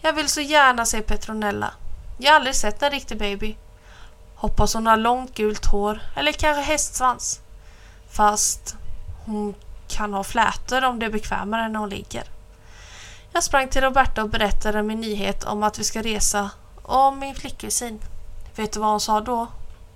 Jag 0.00 0.12
vill 0.12 0.28
så 0.28 0.40
gärna 0.40 0.86
se 0.86 1.00
Petronella. 1.00 1.74
Jag 2.18 2.30
har 2.30 2.36
aldrig 2.36 2.54
sett 2.54 2.82
en 2.82 2.90
riktig 2.90 3.18
baby. 3.18 3.56
Hoppas 4.44 4.74
hon 4.74 4.86
har 4.86 4.96
långt 4.96 5.34
gult 5.34 5.66
hår 5.66 6.00
eller 6.16 6.32
kanske 6.32 6.62
hästsvans. 6.62 7.40
Fast 8.10 8.76
hon 9.26 9.54
kan 9.88 10.14
ha 10.14 10.24
flätor 10.24 10.84
om 10.84 10.98
det 10.98 11.06
är 11.06 11.10
bekvämare 11.10 11.68
när 11.68 11.80
hon 11.80 11.88
ligger. 11.88 12.24
Jag 13.32 13.42
sprang 13.42 13.68
till 13.68 13.82
Roberta 13.82 14.22
och 14.22 14.30
berättade 14.30 14.82
min 14.82 15.00
nyhet 15.00 15.44
om 15.44 15.62
att 15.62 15.78
vi 15.78 15.84
ska 15.84 16.02
resa 16.02 16.50
och 16.82 16.96
om 16.96 17.18
min 17.18 17.34
flickkusin. 17.34 18.00
Vet 18.56 18.72
du 18.72 18.80
vad 18.80 18.88
hon 18.88 19.00
sa 19.00 19.20
då? 19.20 19.46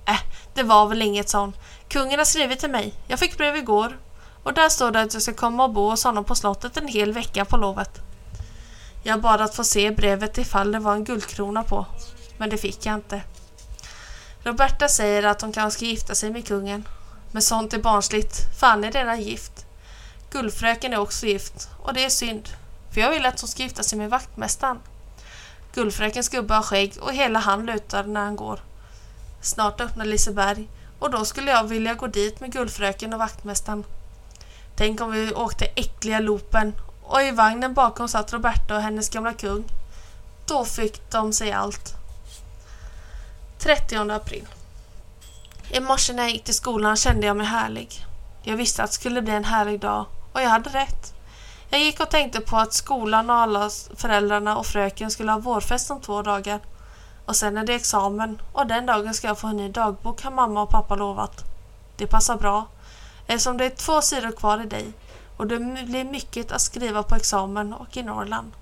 Äh, 0.07 0.21
det 0.55 0.63
var 0.63 0.87
väl 0.87 1.03
inget 1.03 1.29
sånt. 1.29 1.57
Kungen 1.89 2.19
har 2.19 2.25
skrivit 2.25 2.59
till 2.59 2.71
mig. 2.71 2.95
Jag 3.07 3.19
fick 3.19 3.39
brev 3.39 3.57
igår. 3.57 3.99
Och 4.43 4.55
där 4.55 4.69
står 4.69 4.91
det 4.91 5.01
att 5.01 5.15
jag 5.15 5.23
ska 5.23 5.35
komma 5.35 5.65
och 5.65 5.71
bo 5.71 5.91
hos 5.91 6.05
honom 6.05 6.25
på 6.25 6.35
slottet 6.35 6.77
en 6.77 6.89
hel 6.89 7.13
vecka 7.13 7.45
på 7.45 7.57
lovet. 7.57 8.01
Jag 9.03 9.21
bad 9.21 9.41
att 9.41 9.55
få 9.55 9.65
se 9.65 9.91
brevet 9.91 10.39
ifall 10.39 10.73
det 10.73 10.79
var 10.79 10.93
en 10.93 11.05
guldkrona 11.05 11.63
på. 11.63 11.87
Men 12.39 12.51
det 12.51 12.59
fick 12.59 12.87
jag 12.87 12.95
inte. 12.95 13.23
Roberta 14.43 14.89
säger 14.89 15.23
att 15.23 15.41
hon 15.41 15.53
kanske 15.53 15.79
ska 15.79 15.87
gifta 15.87 16.15
sig 16.15 16.31
med 16.31 16.47
kungen. 16.47 16.89
Men 17.33 17.43
sånt 17.43 17.75
är 17.75 17.79
barnsligt, 17.79 18.59
för 18.61 18.67
han 18.67 18.85
är 18.85 18.93
redan 18.93 19.21
gift. 19.21 19.67
Guldfröken 20.31 20.93
är 20.93 20.99
också 20.99 21.27
gift 21.27 21.69
och 21.83 21.95
det 21.95 22.05
är 22.05 22.09
synd. 22.09 22.49
För 22.91 23.01
jag 23.01 23.11
vill 23.11 23.27
att 23.27 23.41
hon 23.41 23.49
ska 23.49 23.63
gifta 23.63 23.83
sig 23.83 23.99
med 23.99 24.11
vaktmästaren. 24.11 24.79
Guldfrökens 25.75 26.29
gubbe 26.29 26.55
har 26.55 26.63
skägg 26.63 26.95
och 27.01 27.13
hela 27.13 27.39
han 27.39 27.67
lutar 27.67 28.05
när 28.05 28.25
han 28.25 28.37
går. 28.37 28.61
Snart 29.41 29.81
öppnar 29.81 30.05
Liseberg 30.05 30.69
och 30.99 31.11
då 31.11 31.25
skulle 31.25 31.51
jag 31.51 31.65
vilja 31.65 31.95
gå 31.95 32.07
dit 32.07 32.41
med 32.41 32.53
Guldfröken 32.53 33.13
och 33.13 33.19
vaktmästaren. 33.19 33.85
Tänk 34.77 35.01
om 35.01 35.11
vi 35.11 35.35
åkte 35.35 35.65
äckliga 35.65 36.21
loopen 36.21 36.73
och 37.03 37.23
i 37.23 37.31
vagnen 37.31 37.75
bakom 37.75 38.09
satt 38.09 38.33
Roberta 38.33 38.77
och 38.77 38.83
hennes 38.83 39.11
gamla 39.11 39.33
kung. 39.33 39.65
Då 40.47 40.65
fick 40.65 41.11
de 41.11 41.33
sig 41.33 41.53
allt. 41.53 41.98
30 43.69 44.11
april. 44.11 44.47
I 45.71 45.81
morse 45.81 46.13
när 46.13 46.23
jag 46.23 46.33
gick 46.33 46.45
till 46.45 46.55
skolan 46.55 46.97
kände 46.97 47.27
jag 47.27 47.37
mig 47.37 47.47
härlig. 47.47 48.07
Jag 48.43 48.57
visste 48.57 48.83
att 48.83 48.91
det 48.91 48.95
skulle 48.95 49.23
bli 49.23 49.33
en 49.33 49.45
härlig 49.45 49.81
dag 49.81 50.07
och 50.33 50.43
jag 50.43 50.49
hade 50.49 50.71
rätt. 50.71 51.15
Jag 51.71 51.81
gick 51.81 52.01
och 52.01 52.11
tänkte 52.11 52.41
på 52.41 52.57
att 52.57 52.73
skolan 52.73 53.31
och 53.31 53.37
alla 53.37 53.71
föräldrarna 53.97 54.57
och 54.57 54.67
fröken 54.67 55.11
skulle 55.11 55.33
ha 55.33 55.39
vårfest 55.39 55.91
om 55.91 56.01
två 56.01 56.23
dagar. 56.23 56.61
Och 57.25 57.37
sen 57.37 57.59
är 57.59 57.65
det 57.65 57.75
examen 57.75 58.43
och 58.53 58.67
den 58.67 58.87
dagen 58.87 59.15
ska 59.15 59.27
jag 59.27 59.39
få 59.39 59.47
en 59.47 59.57
ny 59.57 59.69
dagbok 59.69 60.23
har 60.23 60.31
mamma 60.31 60.63
och 60.63 60.71
pappa 60.71 60.95
lovat. 60.95 61.45
Det 61.97 62.07
passar 62.07 62.37
bra 62.37 62.67
eftersom 63.27 63.57
det 63.57 63.65
är 63.65 63.71
två 63.71 64.03
sidor 64.03 64.33
kvar 64.33 64.63
i 64.63 64.67
dig 64.67 64.93
och 65.37 65.47
det 65.47 65.59
blir 65.59 66.05
mycket 66.05 66.53
att 66.53 66.61
skriva 66.61 67.03
på 67.03 67.15
examen 67.15 67.73
och 67.73 67.97
i 67.97 68.03
Norrland. 68.03 68.53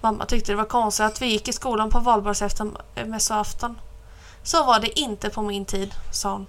Mamma 0.00 0.26
tyckte 0.26 0.52
det 0.52 0.56
var 0.56 0.64
konstigt 0.64 1.06
att 1.06 1.22
vi 1.22 1.26
gick 1.26 1.48
i 1.48 1.52
skolan 1.52 1.90
på 1.90 1.98
valborgsmässoafton. 1.98 3.70
Eh, 3.70 3.89
så 4.42 4.64
var 4.64 4.80
det 4.80 5.00
inte 5.00 5.30
på 5.30 5.42
min 5.42 5.64
tid, 5.64 5.94
sa 6.12 6.32
hon. 6.32 6.46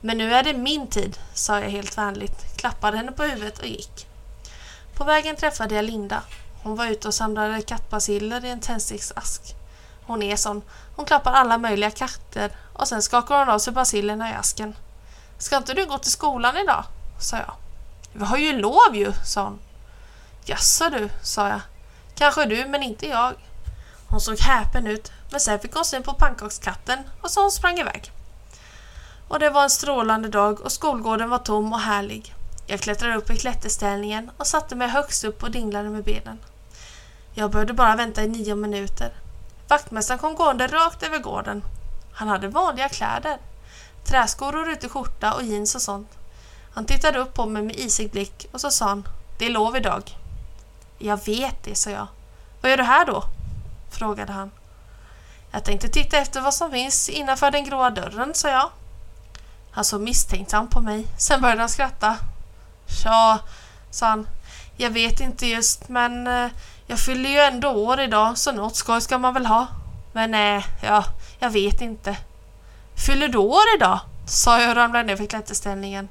Men 0.00 0.18
nu 0.18 0.34
är 0.34 0.42
det 0.42 0.54
min 0.54 0.86
tid, 0.86 1.18
sa 1.34 1.60
jag 1.60 1.70
helt 1.70 1.98
vänligt, 1.98 2.56
klappade 2.56 2.96
henne 2.96 3.12
på 3.12 3.22
huvudet 3.22 3.58
och 3.58 3.66
gick. 3.66 4.06
På 4.94 5.04
vägen 5.04 5.36
träffade 5.36 5.74
jag 5.74 5.84
Linda. 5.84 6.22
Hon 6.62 6.76
var 6.76 6.86
ute 6.86 7.08
och 7.08 7.14
samlade 7.14 7.62
kattbaciller 7.62 8.44
i 8.44 8.50
en 8.50 8.60
tändsticksask. 8.60 9.42
Hon 10.06 10.22
är 10.22 10.36
sån. 10.36 10.62
Hon 10.96 11.04
klappar 11.04 11.32
alla 11.32 11.58
möjliga 11.58 11.90
katter 11.90 12.52
och 12.72 12.88
sen 12.88 13.02
skakar 13.02 13.38
hon 13.38 13.48
av 13.48 13.58
sig 13.58 13.72
basillerna 13.72 14.30
i 14.30 14.34
asken. 14.34 14.76
Ska 15.38 15.56
inte 15.56 15.74
du 15.74 15.86
gå 15.86 15.98
till 15.98 16.10
skolan 16.10 16.56
idag? 16.56 16.84
sa 17.20 17.36
jag. 17.36 17.54
Vi 18.12 18.24
har 18.24 18.36
ju 18.36 18.52
lov 18.52 18.96
ju, 18.96 19.12
sa 19.24 19.44
hon. 19.44 19.58
Jaså 20.44 20.88
du, 20.88 21.08
sa 21.22 21.48
jag. 21.48 21.60
Kanske 22.14 22.44
du, 22.44 22.66
men 22.66 22.82
inte 22.82 23.06
jag. 23.06 23.34
Hon 24.12 24.20
såg 24.20 24.38
häpen 24.38 24.86
ut, 24.86 25.12
men 25.30 25.40
sen 25.40 25.60
fick 25.60 25.74
hon 25.74 25.84
syn 25.84 26.02
på 26.02 26.14
pannkakskatten 26.14 26.98
och 27.20 27.30
så 27.30 27.40
hon 27.40 27.50
sprang 27.50 27.78
iväg. 27.78 28.12
Och 29.28 29.38
det 29.38 29.50
var 29.50 29.62
en 29.62 29.70
strålande 29.70 30.28
dag 30.28 30.60
och 30.60 30.72
skolgården 30.72 31.30
var 31.30 31.38
tom 31.38 31.72
och 31.72 31.80
härlig. 31.80 32.34
Jag 32.66 32.80
klättrade 32.80 33.16
upp 33.16 33.30
i 33.30 33.36
klätterställningen 33.36 34.30
och 34.36 34.46
satte 34.46 34.74
mig 34.74 34.88
högst 34.88 35.24
upp 35.24 35.42
och 35.42 35.50
dinglade 35.50 35.88
med 35.88 36.04
benen. 36.04 36.38
Jag 37.34 37.50
behövde 37.50 37.72
bara 37.72 37.96
vänta 37.96 38.22
i 38.22 38.28
nio 38.28 38.54
minuter. 38.54 39.12
Vaktmästaren 39.68 40.18
kom 40.18 40.34
gående 40.34 40.66
rakt 40.66 41.02
över 41.02 41.18
gården. 41.18 41.64
Han 42.12 42.28
hade 42.28 42.48
vanliga 42.48 42.88
kläder. 42.88 43.38
Träskor 44.04 44.56
och 44.56 44.66
rutig 44.66 44.90
skjorta 44.90 45.34
och 45.34 45.42
jeans 45.42 45.74
och 45.74 45.82
sånt. 45.82 46.08
Han 46.74 46.86
tittade 46.86 47.18
upp 47.18 47.34
på 47.34 47.46
mig 47.46 47.62
med 47.62 47.76
isig 47.76 48.10
blick 48.10 48.46
och 48.52 48.60
så 48.60 48.70
sa 48.70 48.88
han 48.88 49.08
Det 49.38 49.46
är 49.46 49.50
lov 49.50 49.76
idag. 49.76 50.02
Jag 50.98 51.24
vet 51.24 51.64
det, 51.64 51.74
sa 51.74 51.90
jag. 51.90 52.06
Vad 52.60 52.70
gör 52.70 52.76
du 52.76 52.84
här 52.84 53.06
då? 53.06 53.24
Frågade 53.92 54.32
han. 54.32 54.50
Jag 55.50 55.64
tänkte 55.64 55.88
titta 55.88 56.18
efter 56.18 56.40
vad 56.40 56.54
som 56.54 56.70
finns 56.70 57.08
innanför 57.08 57.50
den 57.50 57.64
gråa 57.64 57.90
dörren, 57.90 58.34
sa 58.34 58.48
jag. 58.48 58.70
Han 59.70 59.84
såg 59.84 60.00
misstänksam 60.00 60.68
på 60.68 60.80
mig. 60.80 61.06
Sen 61.18 61.40
började 61.40 61.60
han 61.60 61.68
skratta. 61.68 62.16
Tja, 62.86 63.38
sa 63.90 64.06
han. 64.06 64.28
Jag 64.76 64.90
vet 64.90 65.20
inte 65.20 65.46
just, 65.46 65.88
men 65.88 66.26
eh, 66.26 66.50
jag 66.86 66.98
fyller 66.98 67.30
ju 67.30 67.38
ändå 67.38 67.68
år 67.70 68.00
idag, 68.00 68.38
så 68.38 68.52
något 68.52 68.76
skoj 68.76 69.00
ska 69.00 69.18
man 69.18 69.34
väl 69.34 69.46
ha. 69.46 69.66
Men 70.12 70.30
nej, 70.30 70.56
äh, 70.56 70.64
ja, 70.82 71.04
jag 71.38 71.50
vet 71.50 71.80
inte. 71.80 72.16
Fyller 73.06 73.28
du 73.28 73.38
år 73.38 73.74
idag? 73.76 74.00
sa 74.26 74.60
jag 74.60 74.70
och 74.70 74.76
ramlade 74.76 75.04
ner 75.04 75.16
för 75.16 75.26
klätterställningen. 75.26 76.08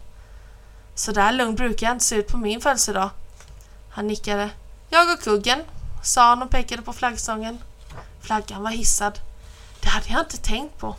Så 0.96 1.12
där 1.12 1.32
lugn 1.32 1.56
brukar 1.56 1.88
jag 1.88 1.96
inte 1.96 2.06
se 2.06 2.16
ut 2.16 2.28
på 2.28 2.38
min 2.38 2.62
födelsedag. 2.62 3.10
Han 3.90 4.08
nickade. 4.08 4.50
Jag 4.90 5.14
och 5.14 5.20
kuggen, 5.20 5.60
sa 6.04 6.22
han 6.30 6.42
och 6.42 6.50
pekade 6.50 6.82
på 6.82 6.94
flaggstången. 6.94 7.60
Flaggan 8.22 8.64
var 8.64 8.72
hissad. 8.72 9.20
Det 9.80 9.90
hade 9.90 10.10
jag 10.10 10.20
inte 10.20 10.38
tänkt 10.38 10.78
på. 10.78 10.96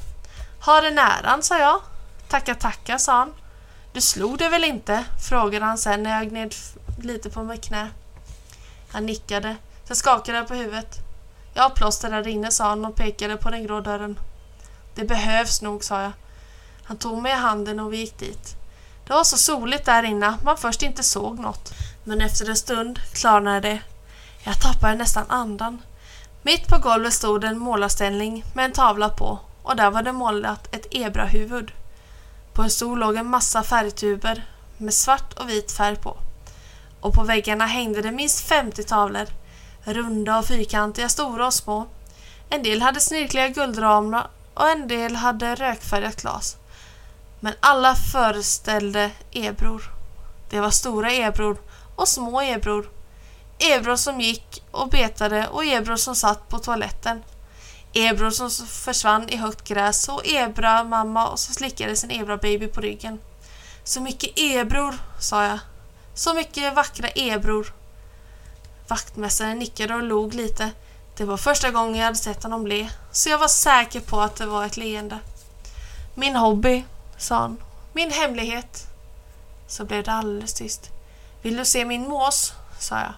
Ha 0.64 0.80
den 0.80 0.98
äran, 0.98 1.42
sa 1.42 1.58
jag. 1.58 1.80
Tacka, 2.28 2.54
tacka, 2.54 2.98
sa 2.98 3.12
han. 3.12 3.34
Du 3.92 4.00
slog 4.00 4.38
det 4.38 4.48
väl 4.48 4.64
inte? 4.64 5.04
frågade 5.28 5.64
han 5.64 5.78
sen 5.78 6.02
när 6.02 6.18
jag 6.18 6.28
gned 6.28 6.54
lite 6.98 7.30
på 7.30 7.42
mitt 7.42 7.64
knä. 7.64 7.90
Han 8.92 9.06
nickade, 9.06 9.56
sen 9.84 9.96
skakade 9.96 10.38
jag 10.38 10.48
på 10.48 10.54
huvudet. 10.54 10.98
Jag 11.54 11.62
har 11.62 11.70
plåster 11.70 12.10
där 12.10 12.28
inne, 12.28 12.50
sa 12.50 12.68
han 12.68 12.84
och 12.84 12.96
pekade 12.96 13.36
på 13.36 13.50
den 13.50 13.66
grå 13.66 13.80
dörren. 13.80 14.18
Det 14.94 15.04
behövs 15.04 15.62
nog, 15.62 15.84
sa 15.84 16.02
jag. 16.02 16.12
Han 16.84 16.96
tog 16.96 17.22
mig 17.22 17.32
i 17.32 17.36
handen 17.36 17.80
och 17.80 17.92
vi 17.92 17.96
gick 17.96 18.18
dit. 18.18 18.56
Det 19.06 19.12
var 19.12 19.24
så 19.24 19.36
soligt 19.38 19.84
där 19.84 20.02
inne 20.02 20.26
att 20.26 20.42
man 20.42 20.56
först 20.56 20.82
inte 20.82 21.02
såg 21.02 21.38
något. 21.38 21.72
Men 22.04 22.20
efter 22.20 22.50
en 22.50 22.56
stund 22.56 23.00
klarnade 23.12 23.60
det. 23.60 23.80
Jag 24.44 24.60
tappade 24.60 24.94
nästan 24.94 25.24
andan. 25.28 25.82
Mitt 26.44 26.68
på 26.68 26.78
golvet 26.78 27.12
stod 27.12 27.44
en 27.44 27.58
målarställning 27.58 28.44
med 28.54 28.64
en 28.64 28.72
tavla 28.72 29.08
på 29.08 29.38
och 29.62 29.76
där 29.76 29.90
var 29.90 30.02
det 30.02 30.12
målat 30.12 30.74
ett 30.74 30.86
ebrahuvud. 30.90 31.72
På 32.52 32.62
en 32.62 32.70
stol 32.70 32.98
låg 32.98 33.16
en 33.16 33.26
massa 33.26 33.62
färgtuber 33.62 34.44
med 34.76 34.94
svart 34.94 35.32
och 35.32 35.48
vit 35.48 35.72
färg 35.72 35.96
på. 35.96 36.16
Och 37.00 37.14
på 37.14 37.22
väggarna 37.22 37.66
hängde 37.66 38.02
det 38.02 38.12
minst 38.12 38.40
50 38.40 38.82
tavlor. 38.82 39.26
Runda 39.84 40.38
och 40.38 40.46
fyrkantiga, 40.46 41.08
stora 41.08 41.46
och 41.46 41.54
små. 41.54 41.86
En 42.48 42.62
del 42.62 42.82
hade 42.82 43.00
snirkliga 43.00 43.48
guldramar 43.48 44.26
och 44.54 44.68
en 44.68 44.88
del 44.88 45.16
hade 45.16 45.54
rökfärgat 45.54 46.22
glas. 46.22 46.56
Men 47.40 47.54
alla 47.60 47.94
föreställde 47.94 49.10
ebror. 49.32 49.82
Det 50.50 50.60
var 50.60 50.70
stora 50.70 51.12
ebror 51.12 51.56
och 51.96 52.08
små 52.08 52.40
ebror. 52.40 53.01
Ebror 53.62 53.96
som 53.96 54.20
gick 54.20 54.62
och 54.70 54.88
betade 54.88 55.48
och 55.48 55.64
ebror 55.64 55.96
som 55.96 56.16
satt 56.16 56.48
på 56.48 56.58
toaletten. 56.58 57.22
Ebror 57.94 58.30
som 58.30 58.50
försvann 58.66 59.28
i 59.28 59.36
högt 59.36 59.68
gräs 59.68 60.08
och 60.08 60.22
ebra-mamma 60.24 61.36
som 61.36 61.54
slickade 61.54 61.96
sin 61.96 62.10
ebra-baby 62.10 62.66
på 62.66 62.80
ryggen. 62.80 63.20
Så 63.84 64.00
mycket 64.00 64.30
ebror, 64.36 64.94
sa 65.20 65.46
jag. 65.46 65.58
Så 66.14 66.34
mycket 66.34 66.74
vackra 66.74 67.08
ebror. 67.08 67.74
Vaktmästaren 68.88 69.58
nickade 69.58 69.94
och 69.94 70.02
log 70.02 70.34
lite. 70.34 70.70
Det 71.16 71.24
var 71.24 71.36
första 71.36 71.70
gången 71.70 71.94
jag 71.94 72.04
hade 72.04 72.16
sett 72.16 72.42
honom 72.42 72.66
le, 72.66 72.88
så 73.12 73.28
jag 73.28 73.38
var 73.38 73.48
säker 73.48 74.00
på 74.00 74.20
att 74.20 74.36
det 74.36 74.46
var 74.46 74.64
ett 74.64 74.76
leende. 74.76 75.18
Min 76.14 76.36
hobby, 76.36 76.84
sa 77.18 77.36
han. 77.36 77.56
Min 77.92 78.10
hemlighet. 78.10 78.86
Så 79.66 79.84
blev 79.84 80.04
det 80.04 80.12
alldeles 80.12 80.54
tyst. 80.54 80.90
Vill 81.42 81.56
du 81.56 81.64
se 81.64 81.84
min 81.84 82.08
mås? 82.08 82.52
sa 82.78 82.98
jag. 82.98 83.12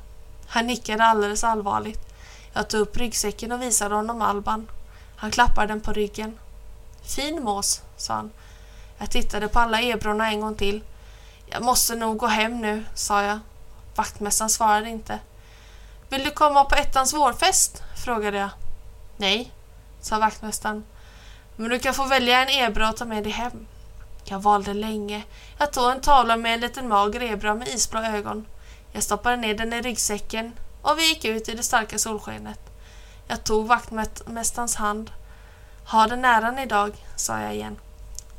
Han 0.49 0.67
nickade 0.67 1.05
alldeles 1.05 1.45
allvarligt. 1.45 2.01
Jag 2.53 2.69
tog 2.69 2.81
upp 2.81 2.97
ryggsäcken 2.97 3.53
och 3.53 3.63
visade 3.63 3.95
honom 3.95 4.23
Alban. 4.23 4.69
Han 5.17 5.31
klappade 5.31 5.67
den 5.67 5.81
på 5.81 5.93
ryggen. 5.93 6.39
Fin 7.03 7.43
mås, 7.43 7.83
sa 7.97 8.15
han. 8.15 8.31
Jag 8.99 9.11
tittade 9.11 9.49
på 9.49 9.59
alla 9.59 9.81
ebrorna 9.83 10.31
en 10.31 10.41
gång 10.41 10.55
till. 10.55 10.83
Jag 11.47 11.63
måste 11.63 11.95
nog 11.95 12.17
gå 12.17 12.27
hem 12.27 12.61
nu, 12.61 12.85
sa 12.95 13.23
jag. 13.23 13.39
Vaktmästaren 13.95 14.51
svarade 14.51 14.91
inte. 14.91 15.19
Vill 16.09 16.25
du 16.25 16.31
komma 16.31 16.65
på 16.65 16.75
ettans 16.75 17.15
vårfest? 17.15 17.83
frågade 18.05 18.39
jag. 18.39 18.51
Nej, 19.17 19.53
sa 20.01 20.19
vaktmästaren. 20.19 20.85
Men 21.57 21.71
du 21.71 21.79
kan 21.79 21.95
få 21.95 22.05
välja 22.05 22.47
en 22.47 22.65
ebra 22.65 22.89
och 22.89 22.97
ta 22.97 23.05
med 23.05 23.23
dig 23.23 23.33
hem. 23.33 23.67
Jag 24.25 24.39
valde 24.39 24.75
länge. 24.75 25.23
Jag 25.59 25.73
tog 25.73 25.91
en 25.91 26.01
tavla 26.01 26.37
med 26.37 26.55
en 26.55 26.61
liten 26.61 26.89
mager 26.89 27.23
ebra 27.23 27.55
med 27.55 27.69
isblå 27.69 28.01
ögon. 28.01 28.47
Jag 28.95 29.03
stoppade 29.03 29.37
ner 29.37 29.55
den 29.55 29.73
i 29.73 29.83
ryggsäcken 29.83 30.53
och 30.83 30.99
vi 30.99 31.09
gick 31.09 31.25
ut 31.25 31.49
i 31.49 31.55
det 31.55 31.63
starka 31.63 31.99
solskenet. 31.99 32.61
Jag 33.29 33.45
tog 33.45 33.67
vaktmästarens 33.67 34.75
hand. 34.75 35.11
Ha 35.87 36.07
den 36.07 36.25
äran 36.25 36.59
idag, 36.59 36.93
sa 37.17 37.41
jag 37.41 37.55
igen. 37.55 37.77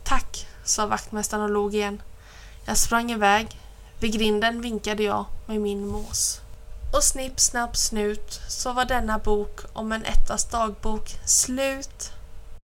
Tack, 0.03 0.47
sa 0.63 0.85
vaktmästaren 0.87 1.43
och 1.43 1.49
log 1.49 1.75
igen. 1.75 2.01
Jag 2.65 2.77
sprang 2.77 3.11
iväg. 3.11 3.59
Vid 3.99 4.13
grinden 4.13 4.61
vinkade 4.61 5.03
jag 5.03 5.25
med 5.45 5.61
min 5.61 5.87
mås. 5.87 6.39
Och 6.93 7.03
snipp, 7.03 7.39
snapp, 7.39 7.77
snut 7.77 8.41
så 8.49 8.73
var 8.73 8.85
denna 8.85 9.17
bok 9.17 9.59
om 9.73 9.91
en 9.91 10.05
ettas 10.05 10.45
dagbok 10.45 11.09
slut. 11.25 12.11